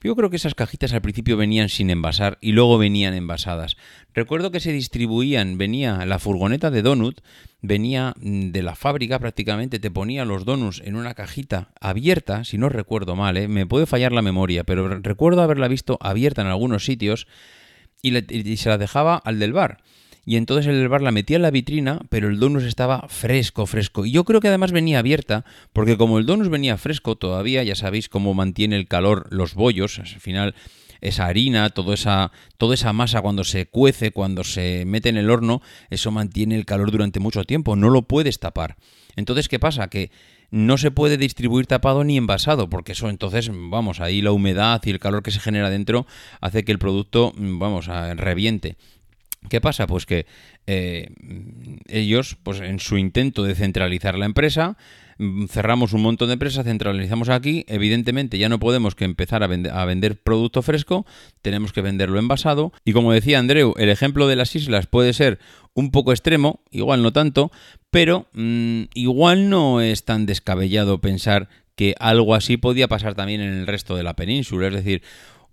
yo 0.05 0.15
creo 0.15 0.29
que 0.29 0.37
esas 0.37 0.55
cajitas 0.55 0.93
al 0.93 1.01
principio 1.01 1.39
venían 1.39 1.71
sin 1.71 1.89
envasar 1.89 2.37
y 2.43 2.53
luego 2.53 2.77
venían 2.77 3.15
envasadas. 3.15 3.79
Recuerdo 4.13 4.51
que 4.51 4.61
se 4.61 4.71
distribuían, 4.71 5.57
venía 5.57 6.05
la 6.05 6.19
furgoneta 6.19 6.71
de 6.71 6.83
donut, 6.83 7.23
venía 7.63 8.15
mm, 8.21 8.51
de 8.51 8.63
la 8.63 8.77
fábrica 8.77 9.19
prácticamente, 9.19 9.79
te 9.79 9.91
ponía 9.91 10.27
los 10.27 10.45
donuts 10.45 10.83
en 10.85 10.97
una 10.97 11.15
cajita 11.15 11.71
abierta, 11.81 12.45
si 12.45 12.59
no 12.59 12.69
recuerdo 12.69 13.17
mal, 13.17 13.39
¿eh? 13.39 13.49
me 13.49 13.67
puede 13.67 13.87
fallar 13.87 14.13
la 14.13 14.21
memoria, 14.21 14.63
pero 14.63 15.01
recuerdo 15.01 15.41
haberla 15.41 15.69
visto 15.69 15.99
abierta 16.03 16.43
en 16.43 16.49
algunos 16.49 16.85
sitios 16.85 17.27
y, 18.03 18.15
y 18.31 18.57
se 18.59 18.69
la 18.69 18.77
dejaba 18.77 19.17
al 19.17 19.39
del 19.39 19.55
bar 19.55 19.79
y 20.25 20.37
entonces 20.37 20.67
el 20.67 20.89
bar 20.89 21.03
la 21.03 21.11
metía 21.11 21.37
en 21.37 21.43
la 21.43 21.51
vitrina, 21.51 22.01
pero 22.09 22.29
el 22.29 22.39
donus 22.39 22.65
estaba 22.65 23.07
fresco, 23.09 23.67
fresco. 23.67 24.07
Y 24.07 24.13
yo 24.13 24.25
creo 24.25 24.41
que 24.41 24.49
además 24.49 24.73
venía 24.73 24.99
abierta, 24.99 25.45
porque 25.73 25.97
como 25.97 26.19
el 26.19 26.27
donus 26.27 26.49
venía 26.49 26.77
fresco 26.77 27.17
todavía, 27.17 27.63
ya 27.63 27.75
sabéis 27.75 28.09
cómo 28.09 28.35
mantiene 28.35 28.77
el 28.77 28.89
calor 28.89 29.27
los 29.31 29.55
bollos, 29.55 29.99
al 29.99 30.07
final 30.07 30.55
esa 31.01 31.27
harina, 31.27 31.69
toda 31.69 31.95
esa, 31.95 32.33
toda 32.57 32.75
esa 32.75 32.93
masa 32.95 33.21
cuando 33.21 33.45
se 33.45 33.67
cuece, 33.67 34.11
cuando 34.11 34.43
se 34.43 34.85
mete 34.87 35.11
en 35.11 35.19
el 35.19 35.31
horno, 35.31 35.61
eso 35.91 36.11
mantiene 36.11 36.57
el 36.57 36.65
calor 36.65 36.91
durante 36.91 37.21
mucho 37.21 37.45
tiempo, 37.45 37.77
no 37.77 37.91
lo 37.91 38.03
puedes 38.03 38.39
tapar. 38.39 38.77
Entonces, 39.15 39.49
¿qué 39.49 39.59
pasa? 39.59 39.89
Que 39.89 40.11
no 40.51 40.79
se 40.79 40.91
puede 40.91 41.19
distribuir 41.19 41.67
tapado 41.67 42.05
ni 42.05 42.17
envasado, 42.17 42.71
porque 42.71 42.93
eso 42.93 43.11
entonces, 43.11 43.51
vamos, 43.53 44.01
ahí 44.01 44.23
la 44.23 44.33
humedad 44.33 44.81
y 44.85 44.91
el 44.91 44.99
calor 44.99 45.23
que 45.23 45.31
se 45.31 45.41
genera 45.41 45.69
dentro 45.69 46.07
hace 46.41 46.65
que 46.65 46.73
el 46.73 46.79
producto, 46.79 47.33
vamos, 47.37 47.87
reviente. 47.87 48.77
¿Qué 49.49 49.61
pasa? 49.61 49.87
Pues 49.87 50.07
que 50.07 50.27
eh, 50.67 51.11
ellos, 51.89 52.37
pues 52.43 52.61
en 52.61 52.81
su 52.81 52.97
intento 52.97 53.43
de 53.43 53.55
centralizar 53.55 54.17
la 54.19 54.25
empresa, 54.25 54.77
mm, 55.19 55.47
cerramos 55.47 55.93
un 55.93 56.03
montón 56.03 56.29
de 56.29 56.35
empresas, 56.35 56.65
centralizamos 56.65 57.29
aquí, 57.29 57.65
evidentemente 57.69 58.39
ya 58.39 58.49
no 58.49 58.59
podemos 58.59 58.95
que 58.95 59.05
empezar 59.05 59.43
a 59.43 59.85
vender, 59.85 60.17
producto 60.17 60.63
fresco, 60.63 61.05
tenemos 61.43 61.73
que 61.73 61.83
venderlo 61.83 62.19
envasado. 62.19 62.73
Y 62.85 62.93
como 62.93 63.13
decía 63.13 63.39
Andreu, 63.39 63.75
el 63.77 63.91
ejemplo 63.91 64.27
de 64.29 64.37
las 64.37 64.57
islas 64.57 64.87
puede 64.87 65.13
ser 65.13 65.39
un 65.75 65.91
poco 65.91 66.13
extremo, 66.13 66.61
igual 66.71 67.03
no 67.03 67.13
tanto, 67.13 67.53
pero 67.91 68.27
mm, 68.33 68.85
igual 68.95 69.51
no 69.51 69.83
es 69.83 70.05
tan 70.05 70.25
descabellado 70.25 71.01
pensar 71.01 71.49
que 71.77 71.95
algo 71.99 72.35
así 72.35 72.57
podía 72.57 72.89
pasar 72.89 73.15
también 73.15 73.41
en 73.41 73.53
el 73.53 73.67
resto 73.67 73.97
de 73.97 74.05
la 74.05 74.15
península. 74.15 74.69
Es 74.69 74.75
decir, 74.75 75.03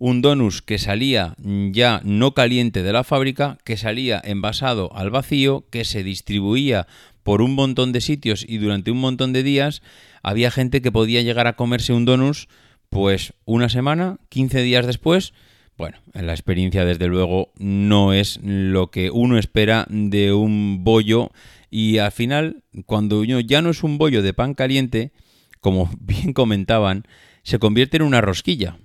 un 0.04 0.20
donus 0.20 0.62
que 0.62 0.78
salía 0.78 1.36
ya 1.70 2.00
no 2.02 2.34
caliente 2.34 2.82
de 2.82 2.92
la 2.92 3.04
fábrica, 3.04 3.58
que 3.64 3.76
salía 3.76 4.20
envasado 4.24 4.90
al 4.96 5.10
vacío, 5.10 5.64
que 5.70 5.84
se 5.84 6.02
distribuía 6.02 6.88
por 7.22 7.40
un 7.40 7.54
montón 7.54 7.92
de 7.92 8.00
sitios 8.00 8.44
y 8.48 8.58
durante 8.58 8.90
un 8.90 8.98
montón 8.98 9.32
de 9.32 9.44
días 9.44 9.80
había 10.20 10.50
gente 10.50 10.82
que 10.82 10.90
podía 10.90 11.22
llegar 11.22 11.46
a 11.46 11.52
comerse 11.52 11.92
un 11.92 12.04
donus 12.04 12.48
pues 12.90 13.32
una 13.44 13.68
semana, 13.68 14.18
15 14.28 14.62
días 14.62 14.88
después. 14.88 15.34
Bueno, 15.78 15.98
la 16.14 16.32
experiencia 16.32 16.84
desde 16.84 17.06
luego 17.06 17.52
no 17.56 18.12
es 18.12 18.40
lo 18.42 18.90
que 18.90 19.12
uno 19.12 19.38
espera 19.38 19.86
de 19.88 20.32
un 20.32 20.82
bollo 20.82 21.30
y 21.70 21.98
al 21.98 22.10
final 22.10 22.64
cuando 22.86 23.22
ya 23.22 23.62
no 23.62 23.70
es 23.70 23.84
un 23.84 23.98
bollo 23.98 24.20
de 24.22 24.34
pan 24.34 24.54
caliente, 24.54 25.12
como 25.60 25.88
bien 26.00 26.32
comentaban, 26.32 27.04
se 27.44 27.60
convierte 27.60 27.98
en 27.98 28.02
una 28.02 28.20
rosquilla. 28.20 28.78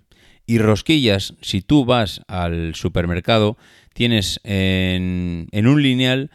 Y 0.50 0.60
rosquillas, 0.60 1.34
si 1.42 1.62
tú 1.62 1.84
vas 1.84 2.22
al 2.30 2.74
supermercado, 2.74 3.58
tienes 3.94 4.40
en, 4.46 5.50
un 5.54 5.82
lineal, 5.84 6.32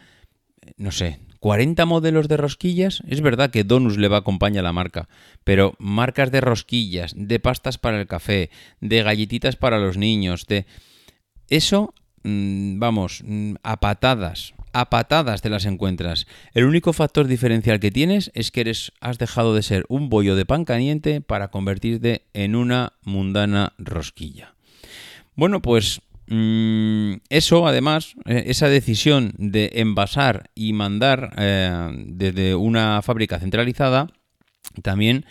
no 0.77 0.91
sé, 0.91 1.19
40 1.39 1.83
modelos 1.87 2.27
de 2.27 2.37
rosquillas. 2.37 3.01
Es 3.07 3.21
verdad 3.21 3.49
que 3.49 3.63
Donus 3.63 3.97
le 3.97 4.09
va 4.09 4.17
a 4.17 4.19
acompañar 4.19 4.63
a 4.63 4.67
la 4.67 4.71
marca, 4.71 5.09
pero 5.43 5.73
marcas 5.79 6.31
de 6.31 6.41
rosquillas, 6.41 7.13
de 7.17 7.39
pastas 7.39 7.79
para 7.79 7.99
el 7.99 8.05
café, 8.05 8.51
de 8.81 9.01
galletitas 9.01 9.55
para 9.55 9.79
los 9.79 9.97
niños, 9.97 10.45
de... 10.45 10.67
Eso, 11.49 11.95
mm, 12.23 12.77
vamos, 12.77 13.23
mm, 13.25 13.55
a 13.63 13.79
patadas, 13.79 14.53
a 14.73 14.89
patadas 14.89 15.41
te 15.41 15.49
las 15.49 15.65
encuentras. 15.65 16.27
El 16.53 16.65
único 16.65 16.93
factor 16.93 17.27
diferencial 17.27 17.79
que 17.79 17.91
tienes 17.91 18.31
es 18.33 18.51
que 18.51 18.61
eres, 18.61 18.91
has 18.99 19.17
dejado 19.17 19.55
de 19.55 19.63
ser 19.63 19.85
un 19.87 20.09
bollo 20.09 20.35
de 20.35 20.45
pan 20.45 20.65
caliente 20.65 21.21
para 21.21 21.49
convertirte 21.49 22.25
en 22.33 22.55
una 22.55 22.93
mundana 23.03 23.73
rosquilla. 23.77 24.55
Bueno, 25.35 25.61
pues 25.61 26.01
Mm, 26.27 27.15
eso, 27.29 27.67
además, 27.67 28.15
eh, 28.25 28.45
esa 28.47 28.69
decisión 28.69 29.33
de 29.37 29.71
envasar 29.75 30.49
y 30.55 30.73
mandar 30.73 31.33
eh, 31.37 31.89
desde 32.07 32.55
una 32.55 33.01
fábrica 33.01 33.39
centralizada, 33.39 34.07
también 34.81 35.25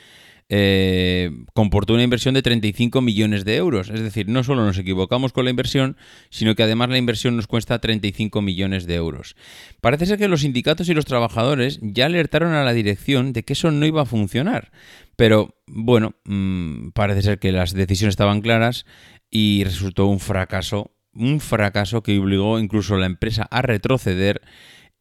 eh, 0.55 1.31
comportó 1.55 1.95
una 1.95 2.03
inversión 2.03 2.35
de 2.35 2.43
35 2.43 3.01
millones 3.01 3.47
de 3.47 3.57
euros. 3.57 3.89
Es 3.89 4.03
decir, 4.03 4.29
no 4.29 4.45
solo 4.45 4.67
nos 4.67 4.77
equivocamos 4.77 5.33
con 5.33 5.47
la 5.47 5.51
inversión, 5.51 5.97
sino 6.29 6.55
que 6.55 6.63
además 6.63 6.91
la 6.91 6.99
inversión 6.99 7.37
nos 7.37 7.47
cuesta 7.47 7.79
35 7.79 8.43
millones 8.43 8.85
de 8.85 8.97
euros. 8.97 9.35
Parece 9.81 10.05
ser 10.05 10.19
que 10.19 10.29
los 10.29 10.43
sindicatos 10.43 10.91
y 10.91 10.95
los 10.95 11.07
trabajadores 11.07 11.81
ya 11.81 12.05
alertaron 12.05 12.53
a 12.53 12.65
la 12.65 12.75
dirección 12.75 13.33
de 13.33 13.45
que 13.45 13.55
eso 13.55 13.71
no 13.71 13.87
iba 13.87 14.03
a 14.03 14.05
funcionar. 14.05 14.73
Pero 15.17 15.55
bueno, 15.67 16.17
mm, 16.27 16.91
parece 16.91 17.23
ser 17.23 17.39
que 17.39 17.51
las 17.51 17.73
decisiones 17.73 18.13
estaban 18.13 18.43
claras 18.43 18.85
y 19.31 19.65
resultó 19.65 20.05
un 20.05 20.21
fracaso, 20.21 20.91
un 21.15 21.41
fracaso 21.41 22.03
que 22.03 22.19
obligó 22.19 22.59
incluso 22.59 22.97
a 22.97 22.99
la 22.99 23.07
empresa 23.07 23.49
a 23.51 23.63
retroceder 23.63 24.43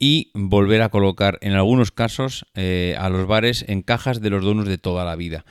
y 0.02 0.32
volver 0.34 0.82
a 0.82 0.90
colocar 0.90 1.38
en 1.42 1.54
algunos 1.54 1.92
casos 1.92 2.48
eh, 2.56 2.96
a 2.98 3.08
los 3.10 3.28
bares 3.28 3.64
en 3.68 3.84
cajas 3.84 4.20
de 4.20 4.32
los 4.32 4.44
donos 4.44 4.68
de 4.68 4.80
toda 4.80 5.06
la 5.06 5.16
vida. 5.16 5.46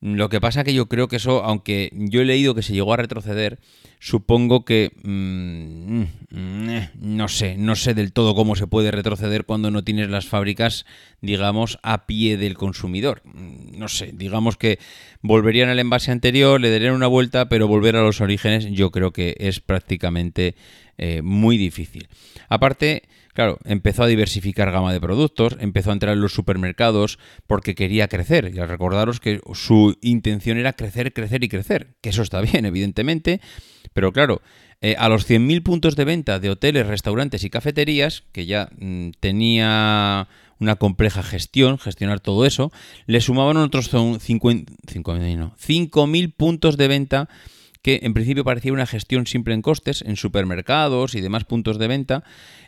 Lo 0.00 0.28
que 0.28 0.40
pasa 0.40 0.64
que 0.64 0.74
yo 0.74 0.86
creo 0.86 1.06
que 1.06 1.16
eso, 1.16 1.44
aunque 1.44 1.90
yo 1.94 2.20
he 2.20 2.24
leído 2.24 2.56
que 2.56 2.62
se 2.62 2.72
llegó 2.72 2.92
a 2.92 2.96
retroceder, 2.96 3.60
supongo 4.00 4.64
que 4.64 4.90
mm, 5.04 6.00
mm, 6.28 6.68
eh, 6.70 6.90
no 7.00 7.28
sé, 7.28 7.56
no 7.56 7.76
sé 7.76 7.94
del 7.94 8.12
todo 8.12 8.34
cómo 8.34 8.56
se 8.56 8.66
puede 8.66 8.90
retroceder 8.90 9.44
cuando 9.44 9.70
no 9.70 9.84
tienes 9.84 10.10
las 10.10 10.26
fábricas, 10.26 10.86
digamos, 11.22 11.78
a 11.84 12.04
pie 12.06 12.36
del 12.36 12.58
consumidor. 12.58 13.22
Mm, 13.24 13.78
no 13.78 13.86
sé, 13.86 14.10
digamos 14.12 14.56
que 14.56 14.80
volverían 15.22 15.68
al 15.68 15.78
envase 15.78 16.10
anterior, 16.10 16.60
le 16.60 16.72
darían 16.72 16.94
una 16.94 17.06
vuelta, 17.06 17.48
pero 17.48 17.68
volver 17.68 17.94
a 17.94 18.02
los 18.02 18.20
orígenes 18.20 18.66
yo 18.72 18.90
creo 18.90 19.12
que 19.12 19.36
es 19.38 19.60
prácticamente 19.60 20.56
eh, 20.98 21.22
muy 21.22 21.56
difícil. 21.56 22.08
Aparte, 22.48 23.04
Claro, 23.34 23.58
empezó 23.64 24.04
a 24.04 24.06
diversificar 24.06 24.70
gama 24.70 24.92
de 24.92 25.00
productos, 25.00 25.56
empezó 25.58 25.90
a 25.90 25.94
entrar 25.94 26.14
en 26.14 26.20
los 26.20 26.32
supermercados 26.32 27.18
porque 27.48 27.74
quería 27.74 28.06
crecer. 28.06 28.52
Y 28.54 28.60
al 28.60 28.68
recordaros 28.68 29.18
que 29.18 29.40
su 29.54 29.98
intención 30.02 30.56
era 30.56 30.72
crecer, 30.72 31.12
crecer 31.12 31.42
y 31.42 31.48
crecer, 31.48 31.96
que 32.00 32.10
eso 32.10 32.22
está 32.22 32.40
bien, 32.40 32.64
evidentemente, 32.64 33.40
pero 33.92 34.12
claro, 34.12 34.40
eh, 34.80 34.94
a 34.98 35.08
los 35.08 35.28
100.000 35.28 35.64
puntos 35.64 35.96
de 35.96 36.04
venta 36.04 36.38
de 36.38 36.50
hoteles, 36.50 36.86
restaurantes 36.86 37.42
y 37.42 37.50
cafeterías, 37.50 38.22
que 38.30 38.46
ya 38.46 38.70
mm, 38.78 39.10
tenía 39.18 40.28
una 40.60 40.76
compleja 40.76 41.24
gestión, 41.24 41.78
gestionar 41.78 42.20
todo 42.20 42.46
eso, 42.46 42.70
le 43.06 43.20
sumaban 43.20 43.56
otros 43.56 43.92
5.000 43.92 46.34
puntos 46.36 46.76
de 46.76 46.88
venta 46.88 47.28
que 47.84 48.00
en 48.02 48.14
principio 48.14 48.44
parecía 48.44 48.72
una 48.72 48.86
gestión 48.86 49.26
simple 49.26 49.52
en 49.52 49.60
costes, 49.60 50.00
en 50.00 50.16
supermercados 50.16 51.14
y 51.14 51.20
demás 51.20 51.44
puntos 51.44 51.78
de 51.78 51.86
venta, 51.86 52.24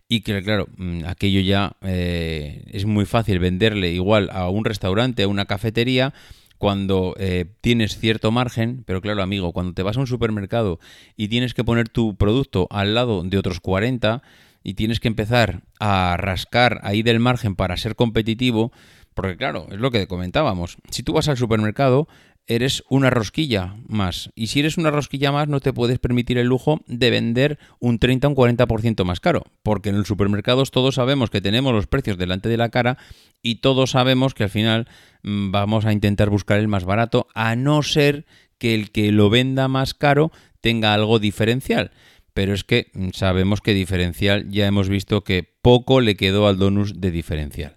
y 0.09 0.21
que 0.21 0.43
claro, 0.43 0.69
mm, 0.77 1.07
aquello 1.07 1.41
ya 1.41 1.73
eh, 1.81 2.63
es 2.71 2.85
muy 2.85 3.07
fácil 3.07 3.39
venderle 3.39 3.93
igual 3.93 4.29
a 4.31 4.51
un 4.51 4.67
restaurante, 4.67 5.23
a 5.23 5.29
una 5.29 5.47
cafetería, 5.47 6.13
cuando 6.59 7.15
eh, 7.19 7.47
tienes 7.63 7.99
cierto 7.99 8.31
margen, 8.31 8.85
pero 8.87 9.01
claro, 9.01 9.23
amigo, 9.23 9.53
cuando 9.53 9.73
te 9.73 9.83
vas 9.83 9.97
a 9.97 10.01
un 10.01 10.07
supermercado 10.07 10.81
y 11.17 11.29
tienes 11.29 11.55
que 11.55 11.65
poner 11.65 11.89
tu 11.89 12.17
producto 12.17 12.67
al 12.71 12.95
lado 12.95 13.23
de 13.23 13.39
otros 13.39 13.61
40 13.61 14.23
y 14.63 14.75
tienes 14.75 15.01
que 15.01 15.09
empezar 15.09 15.63
a 15.81 16.19
rascar 16.19 16.81
ahí 16.83 17.03
del 17.03 17.21
margen 17.21 17.57
para 17.57 17.79
ser 17.79 17.97
competitivo, 17.97 18.71
porque 19.15 19.39
claro, 19.39 19.67
es 19.71 19.79
lo 19.79 19.91
que 19.91 20.07
comentábamos, 20.09 20.77
si 20.91 21.03
tú 21.03 21.15
vas 21.15 21.29
al 21.29 21.39
supermercado, 21.39 22.07
eres 22.47 22.85
una 22.89 23.11
rosquilla 23.11 23.75
más. 23.89 24.31
Y 24.35 24.49
si 24.49 24.61
eres 24.61 24.79
una 24.79 24.91
rosquilla 24.91 25.33
más, 25.33 25.49
no 25.49 25.61
te 25.61 25.73
puedes 25.73 25.99
permitir 25.99 26.39
el 26.39 26.47
lujo 26.47 26.81
de 26.87 27.11
vender 27.11 27.59
un 27.81 27.99
30 27.99 28.29
o 28.29 28.31
un 28.31 28.37
40% 28.37 29.05
más 29.05 29.21
caro. 29.21 29.45
Porque 29.63 29.91
en 29.91 29.99
los 29.99 30.07
supermercados 30.07 30.71
todos 30.71 30.97
sabemos 30.97 31.31
que 31.31 31.41
tenemos 31.41 31.73
los 31.73 31.87
precios 31.87 32.19
delante 32.19 32.49
de 32.49 32.57
la 32.57 32.71
cara 32.71 32.99
y 33.43 33.57
todos 33.57 33.91
sabemos 33.91 34.35
que 34.35 34.45
al 34.45 34.51
final 34.51 34.89
mm, 35.23 35.51
vamos 35.51 35.85
a 35.85 35.93
intentar 35.93 36.31
buscar 36.31 36.59
el 36.59 36.69
más 36.69 36.85
barato, 36.85 37.29
a 37.35 37.57
no 37.57 37.83
ser 37.83 38.27
que 38.59 38.75
el 38.75 38.91
que 38.91 39.13
lo 39.13 39.29
venda 39.29 39.69
más 39.69 39.95
caro 39.95 40.33
tenga 40.61 40.95
algo 40.95 41.19
diferencial. 41.19 41.91
Pero 42.33 42.55
es 42.55 42.65
que 42.65 42.91
mm, 42.93 43.09
sabemos 43.13 43.61
que 43.61 43.75
diferencial 43.75 44.49
ya 44.51 44.67
hemos 44.67 44.89
visto 44.89 45.25
que 45.25 45.57
poco 45.63 46.01
le 46.01 46.17
quedó 46.17 46.47
al 46.47 46.59
donus 46.59 47.01
de 47.01 47.11
diferencial. 47.11 47.76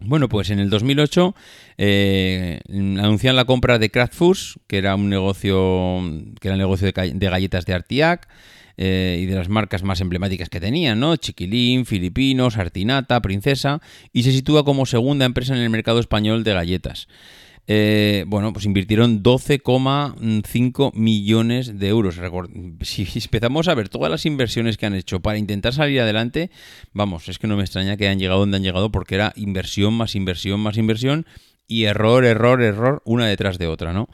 Bueno, 0.00 0.28
pues 0.28 0.50
en 0.50 0.58
el 0.58 0.68
2008 0.68 1.34
eh, 1.78 2.60
anuncian 2.68 3.34
la 3.34 3.46
compra 3.46 3.78
de 3.78 3.90
Kraft 3.90 4.14
Foods, 4.14 4.58
que 4.66 4.78
era 4.78 4.94
un 4.94 5.08
negocio, 5.08 6.02
que 6.40 6.48
era 6.48 6.54
el 6.54 6.60
negocio 6.60 6.90
de, 6.92 7.28
galletas 7.28 7.64
de 7.64 7.72
Artiac 7.72 8.28
eh, 8.76 9.18
y 9.22 9.26
de 9.26 9.34
las 9.34 9.48
marcas 9.48 9.82
más 9.82 10.02
emblemáticas 10.02 10.50
que 10.50 10.60
tenían, 10.60 11.00
¿no? 11.00 11.16
Chiquilín, 11.16 11.86
Filipinos, 11.86 12.58
Artinata, 12.58 13.22
Princesa, 13.22 13.80
y 14.12 14.22
se 14.22 14.32
sitúa 14.32 14.64
como 14.64 14.84
segunda 14.84 15.24
empresa 15.24 15.54
en 15.54 15.62
el 15.62 15.70
mercado 15.70 15.98
español 15.98 16.44
de 16.44 16.52
galletas. 16.52 17.08
Eh, 17.68 18.24
bueno, 18.28 18.52
pues 18.52 18.64
invirtieron 18.64 19.22
12,5 19.22 20.92
millones 20.94 21.78
de 21.78 21.88
euros. 21.88 22.20
Si 22.82 23.06
empezamos 23.24 23.68
a 23.68 23.74
ver 23.74 23.88
todas 23.88 24.10
las 24.10 24.24
inversiones 24.24 24.76
que 24.76 24.86
han 24.86 24.94
hecho 24.94 25.20
para 25.20 25.38
intentar 25.38 25.72
salir 25.72 26.00
adelante, 26.00 26.50
vamos, 26.92 27.28
es 27.28 27.38
que 27.38 27.48
no 27.48 27.56
me 27.56 27.64
extraña 27.64 27.96
que 27.96 28.06
hayan 28.06 28.20
llegado 28.20 28.40
donde 28.40 28.58
han 28.58 28.62
llegado 28.62 28.92
porque 28.92 29.16
era 29.16 29.32
inversión 29.36 29.94
más 29.94 30.14
inversión 30.14 30.60
más 30.60 30.76
inversión 30.76 31.26
y 31.66 31.84
error, 31.84 32.24
error, 32.24 32.62
error, 32.62 33.02
una 33.04 33.26
detrás 33.26 33.58
de 33.58 33.66
otra, 33.66 33.92
¿no? 33.92 34.08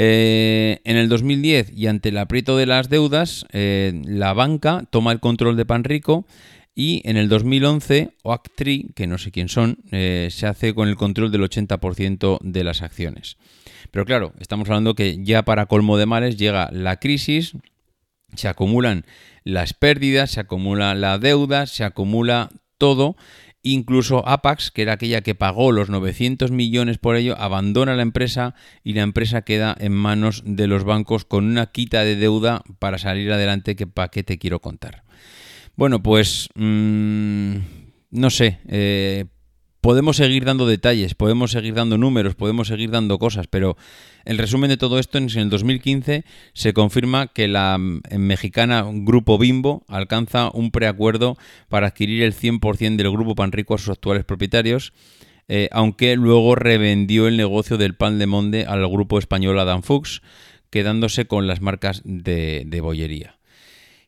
Eh, 0.00 0.80
en 0.84 0.96
el 0.96 1.08
2010 1.08 1.72
y 1.76 1.88
ante 1.88 2.10
el 2.10 2.18
aprieto 2.18 2.56
de 2.56 2.66
las 2.66 2.88
deudas, 2.88 3.44
eh, 3.52 4.00
la 4.06 4.32
banca 4.32 4.84
toma 4.90 5.12
el 5.12 5.18
control 5.18 5.56
de 5.56 5.66
Panrico 5.66 6.24
y 6.80 7.02
en 7.02 7.16
el 7.16 7.28
2011, 7.28 8.12
Oaktree, 8.22 8.90
que 8.94 9.08
no 9.08 9.18
sé 9.18 9.32
quién 9.32 9.48
son, 9.48 9.78
eh, 9.90 10.28
se 10.30 10.46
hace 10.46 10.76
con 10.76 10.88
el 10.88 10.94
control 10.94 11.32
del 11.32 11.42
80% 11.42 12.38
de 12.40 12.62
las 12.62 12.82
acciones. 12.82 13.36
Pero 13.90 14.04
claro, 14.04 14.32
estamos 14.38 14.68
hablando 14.68 14.94
que 14.94 15.18
ya 15.24 15.42
para 15.42 15.66
colmo 15.66 15.98
de 15.98 16.06
males 16.06 16.36
llega 16.36 16.70
la 16.70 17.00
crisis, 17.00 17.54
se 18.36 18.46
acumulan 18.46 19.06
las 19.42 19.74
pérdidas, 19.74 20.30
se 20.30 20.38
acumula 20.38 20.94
la 20.94 21.18
deuda, 21.18 21.66
se 21.66 21.82
acumula 21.82 22.48
todo. 22.78 23.16
Incluso 23.64 24.24
Apax, 24.28 24.70
que 24.70 24.82
era 24.82 24.92
aquella 24.92 25.22
que 25.22 25.34
pagó 25.34 25.72
los 25.72 25.90
900 25.90 26.52
millones 26.52 26.98
por 26.98 27.16
ello, 27.16 27.36
abandona 27.40 27.96
la 27.96 28.02
empresa 28.02 28.54
y 28.84 28.92
la 28.92 29.02
empresa 29.02 29.42
queda 29.42 29.74
en 29.80 29.94
manos 29.94 30.44
de 30.46 30.68
los 30.68 30.84
bancos 30.84 31.24
con 31.24 31.44
una 31.44 31.72
quita 31.72 32.04
de 32.04 32.14
deuda 32.14 32.62
para 32.78 32.98
salir 32.98 33.32
adelante 33.32 33.74
para 33.88 34.12
qué 34.12 34.22
te 34.22 34.38
quiero 34.38 34.60
contar. 34.60 35.07
Bueno, 35.78 36.02
pues 36.02 36.48
mm, 36.56 37.54
no 38.10 38.30
sé, 38.30 38.58
eh, 38.66 39.26
podemos 39.80 40.16
seguir 40.16 40.44
dando 40.44 40.66
detalles, 40.66 41.14
podemos 41.14 41.52
seguir 41.52 41.74
dando 41.74 41.96
números, 41.96 42.34
podemos 42.34 42.66
seguir 42.66 42.90
dando 42.90 43.20
cosas, 43.20 43.46
pero 43.46 43.76
el 44.24 44.38
resumen 44.38 44.70
de 44.70 44.76
todo 44.76 44.98
esto 44.98 45.18
es 45.18 45.36
en 45.36 45.42
el 45.42 45.50
2015 45.50 46.24
se 46.52 46.72
confirma 46.72 47.28
que 47.28 47.46
la 47.46 47.78
mm, 47.78 48.00
mexicana 48.18 48.84
Grupo 48.92 49.38
Bimbo 49.38 49.84
alcanza 49.86 50.50
un 50.52 50.72
preacuerdo 50.72 51.38
para 51.68 51.86
adquirir 51.86 52.24
el 52.24 52.34
100% 52.34 52.96
del 52.96 53.12
Grupo 53.12 53.36
Panrico 53.36 53.76
a 53.76 53.78
sus 53.78 53.90
actuales 53.90 54.24
propietarios. 54.24 54.92
Eh, 55.46 55.68
aunque 55.70 56.16
luego 56.16 56.56
revendió 56.56 57.28
el 57.28 57.36
negocio 57.36 57.78
del 57.78 57.94
pan 57.94 58.18
de 58.18 58.26
monde 58.26 58.66
al 58.66 58.84
grupo 58.88 59.20
español 59.20 59.60
Adam 59.60 59.82
Fuchs, 59.82 60.22
quedándose 60.70 61.26
con 61.26 61.46
las 61.46 61.60
marcas 61.60 62.02
de, 62.04 62.64
de 62.66 62.80
bollería. 62.80 63.38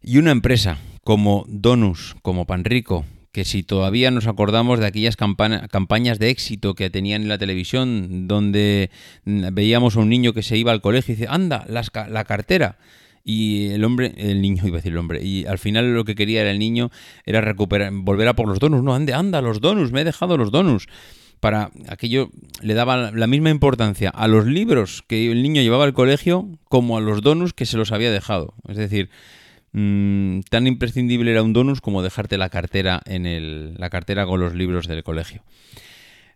Y 0.03 0.19
una 0.19 0.33
empresa 0.33 0.79
como 1.05 1.45
Donus, 1.49 2.17
como 2.23 2.47
Panrico, 2.47 3.05
que 3.33 3.45
si 3.45 3.63
todavía 3.63 4.11
nos 4.11 4.27
acordamos 4.27 4.81
de 4.81 4.87
aquellas 4.87 5.17
campañas 5.17 6.19
de 6.19 6.31
éxito 6.31 6.75
que 6.75 6.91
tenían 6.91 7.23
en 7.23 7.29
la 7.29 7.39
televisión, 7.39 8.27
donde 8.27 8.91
veíamos 9.25 9.97
a 9.97 10.01
un 10.01 10.09
niño 10.09 10.33
que 10.33 10.43
se 10.43 10.57
iba 10.57 10.73
al 10.73 10.81
colegio 10.81 11.13
y 11.13 11.17
dice, 11.17 11.29
anda, 11.31 11.65
la 11.69 12.25
cartera. 12.25 12.79
Y 13.23 13.69
el 13.69 13.85
hombre, 13.85 14.15
el 14.17 14.41
niño 14.41 14.63
iba 14.67 14.77
a 14.77 14.79
decir 14.79 14.93
el 14.93 14.99
hombre, 14.99 15.23
y 15.23 15.47
al 15.47 15.59
final 15.59 15.95
lo 15.95 16.05
que 16.05 16.15
quería 16.15 16.41
era 16.41 16.51
el 16.51 16.59
niño, 16.59 16.91
era 17.25 17.41
recuperar, 17.41 17.93
volver 17.93 18.29
a 18.29 18.35
por 18.35 18.49
los 18.49 18.59
donuts. 18.59 18.83
No, 18.83 18.95
ande, 18.95 19.15
anda, 19.15 19.41
los 19.41 19.61
donuts, 19.61 19.93
me 19.93 20.01
he 20.01 20.05
dejado 20.05 20.37
los 20.37 20.51
donuts. 20.51 20.87
Para 21.39 21.71
aquello 21.89 22.31
le 22.61 22.75
daba 22.75 23.13
la 23.13 23.27
misma 23.27 23.49
importancia 23.49 24.11
a 24.11 24.29
los 24.29 24.45
libros 24.45 25.03
que 25.07 25.31
el 25.31 25.43
niño 25.43 25.63
llevaba 25.63 25.85
al 25.85 25.95
colegio 25.95 26.47
como 26.69 26.99
a 26.99 27.01
los 27.01 27.23
donuts 27.23 27.55
que 27.55 27.65
se 27.65 27.79
los 27.79 27.93
había 27.93 28.11
dejado. 28.11 28.53
Es 28.69 28.77
decir, 28.77 29.09
mm, 29.73 30.41
tan 30.51 30.67
imprescindible 30.67 31.31
era 31.31 31.43
un 31.43 31.53
donus 31.53 31.81
como 31.81 32.03
dejarte 32.03 32.39
la 32.39 32.49
cartera 32.49 33.01
en 33.07 33.27
el, 33.27 33.75
la 33.75 33.91
cartera 33.91 34.27
con 34.27 34.41
los 34.41 34.55
libros 34.55 34.87
del 34.87 35.03
colegio. 35.03 35.43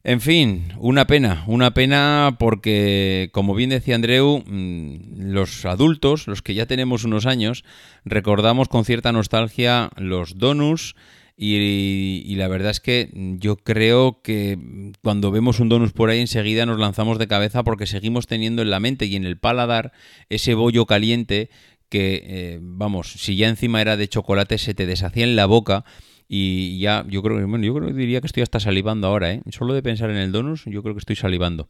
En 0.06 0.20
fin, 0.20 0.74
una 0.78 1.06
pena, 1.06 1.44
una 1.46 1.72
pena 1.72 2.36
porque, 2.38 3.30
como 3.32 3.54
bien 3.54 3.70
decía 3.70 3.94
Andreu, 3.94 4.44
mm, 4.46 5.30
los 5.32 5.64
adultos, 5.64 6.26
los 6.26 6.42
que 6.42 6.52
ya 6.52 6.66
tenemos 6.66 7.04
unos 7.04 7.24
años, 7.24 7.64
recordamos 8.04 8.68
con 8.68 8.84
cierta 8.84 9.12
nostalgia 9.12 9.88
los 9.96 10.36
donus 10.36 10.94
y, 11.36 12.34
la 12.36 12.46
verdad 12.46 12.70
es 12.70 12.80
que 12.80 13.10
yo 13.40 13.56
creo 13.56 14.20
que 14.22 14.56
cuando 15.02 15.32
vemos 15.32 15.58
un 15.58 15.68
donus 15.68 15.92
por 15.92 16.10
ahí 16.10 16.20
enseguida 16.20 16.64
nos 16.64 16.78
lanzamos 16.78 17.18
de 17.18 17.26
cabeza 17.26 17.64
porque 17.64 17.86
seguimos 17.86 18.28
teniendo 18.28 18.62
en 18.62 18.70
la 18.70 18.78
mente 18.78 19.06
y 19.06 19.16
en 19.16 19.24
el 19.24 19.36
paladar 19.36 19.92
ese 20.28 20.54
bollo 20.54 20.86
caliente 20.86 21.50
que, 21.94 22.24
eh, 22.26 22.58
vamos, 22.60 23.12
si 23.12 23.36
ya 23.36 23.48
encima 23.48 23.80
era 23.80 23.96
de 23.96 24.08
chocolate 24.08 24.58
se 24.58 24.74
te 24.74 24.84
deshacía 24.84 25.22
en 25.22 25.36
la 25.36 25.46
boca 25.46 25.84
y 26.26 26.80
ya, 26.80 27.04
yo 27.08 27.22
creo 27.22 27.46
bueno, 27.46 27.64
yo 27.64 27.72
creo 27.72 27.86
que 27.86 27.94
diría 27.94 28.20
que 28.20 28.26
estoy 28.26 28.42
hasta 28.42 28.58
salivando 28.58 29.06
ahora, 29.06 29.32
¿eh? 29.32 29.42
Solo 29.52 29.74
de 29.74 29.82
pensar 29.84 30.10
en 30.10 30.16
el 30.16 30.32
donus, 30.32 30.64
yo 30.64 30.82
creo 30.82 30.96
que 30.96 30.98
estoy 30.98 31.14
salivando. 31.14 31.68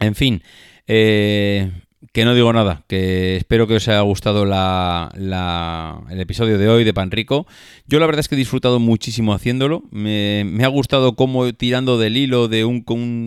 En 0.00 0.14
fin, 0.14 0.42
eh, 0.86 1.70
que 2.12 2.24
no 2.24 2.34
digo 2.34 2.52
nada, 2.52 2.82
que 2.88 3.36
espero 3.36 3.66
que 3.68 3.76
os 3.76 3.88
haya 3.88 4.00
gustado 4.00 4.42
el 4.42 6.20
episodio 6.20 6.58
de 6.58 6.68
hoy 6.68 6.82
de 6.84 6.92
Pan 6.92 7.10
Rico. 7.10 7.46
Yo 7.86 8.00
la 8.00 8.06
verdad 8.06 8.20
es 8.20 8.28
que 8.28 8.34
he 8.34 8.38
disfrutado 8.38 8.80
muchísimo 8.80 9.32
haciéndolo. 9.32 9.84
Me, 9.90 10.44
ha 10.64 10.68
gustado 10.68 11.14
cómo 11.14 11.52
tirando 11.52 11.98
del 11.98 12.16
hilo 12.16 12.48
de 12.48 12.64
un, 12.64 12.84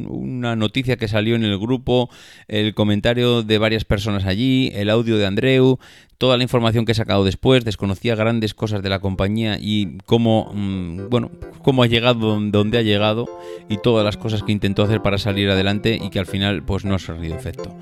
una 0.10 0.56
noticia 0.56 0.98
que 0.98 1.08
salió 1.08 1.36
en 1.36 1.44
el 1.44 1.58
grupo, 1.58 2.10
el 2.48 2.74
comentario 2.74 3.44
de 3.44 3.58
varias 3.58 3.86
personas 3.86 4.26
allí, 4.26 4.72
el 4.74 4.90
audio 4.90 5.18
de 5.18 5.26
Andreu, 5.26 5.80
toda 6.18 6.38
la 6.38 6.44
información 6.44 6.86
que 6.86 6.92
he 6.92 6.96
sacado 6.96 7.24
después, 7.24 7.66
desconocía 7.66 8.16
grandes 8.16 8.54
cosas 8.54 8.84
de 8.84 8.90
la 8.90 9.00
compañía 9.00 9.58
y 9.60 9.98
cómo, 10.06 10.52
mm, 10.54 11.10
bueno, 11.10 11.32
cómo 11.62 11.84
ha 11.84 11.88
llegado 11.88 12.40
donde 12.40 12.78
ha 12.78 12.82
llegado 12.82 13.26
y 13.70 13.78
todas 13.78 14.06
las 14.06 14.18
cosas 14.18 14.44
que 14.44 14.52
intentó 14.52 14.84
hacer 14.84 15.02
para 15.02 15.18
salir 15.18 15.50
adelante 15.50 15.98
y 16.02 16.10
que 16.10 16.20
al 16.20 16.26
final 16.26 16.64
pues 16.64 16.86
no 16.86 16.96
ha 16.96 17.00
servido 17.00 17.36
efecto. 17.36 17.76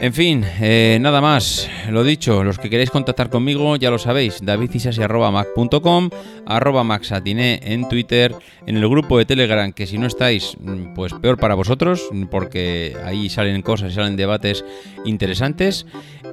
En 0.00 0.12
fin, 0.12 0.44
eh, 0.60 0.98
nada 1.00 1.20
más. 1.20 1.68
Lo 1.90 2.04
dicho, 2.04 2.44
los 2.44 2.58
que 2.58 2.70
queréis 2.70 2.90
contactar 2.90 3.30
conmigo 3.30 3.74
ya 3.74 3.90
lo 3.90 3.98
sabéis, 3.98 4.38
davidcisasi.mac.com, 4.40 6.10
arroba 6.46 6.84
maxatiné 6.84 7.58
en 7.64 7.88
Twitter, 7.88 8.32
en 8.66 8.76
el 8.76 8.88
grupo 8.88 9.18
de 9.18 9.24
Telegram, 9.24 9.72
que 9.72 9.88
si 9.88 9.98
no 9.98 10.06
estáis, 10.06 10.56
mm, 10.60 10.94
pues 10.94 11.14
peor 11.14 11.36
para 11.36 11.56
vosotros, 11.56 12.08
porque 12.30 12.96
ahí 13.04 13.28
salen 13.28 13.60
cosas 13.62 13.92
salen 13.92 14.14
debates 14.14 14.64
interesantes. 15.04 15.84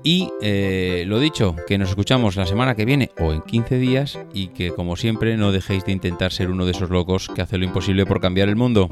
Y 0.04 0.30
eh, 0.44 1.04
lo 1.08 1.20
dicho, 1.20 1.56
que 1.68 1.80
nos 1.80 1.90
escuchamos 1.90 2.36
la 2.36 2.46
semana 2.46 2.76
que 2.76 2.86
viene 2.86 3.10
o 3.18 3.34
en 3.34 3.42
15 3.42 3.80
días 3.80 4.20
y 4.32 4.50
que 4.50 4.70
como 4.70 4.96
siempre 4.96 5.38
no 5.38 5.52
dejéis 5.52 5.86
de 5.86 5.92
intentar 5.92 6.32
ser 6.32 6.52
uno 6.52 6.66
de 6.66 6.72
esos 6.72 6.92
locos 6.92 7.30
que 7.34 7.42
hace 7.42 7.58
lo 7.58 7.66
imposible 7.66 8.06
por 8.06 8.22
cambiar 8.22 8.48
el 8.48 8.56
mundo. 8.56 8.92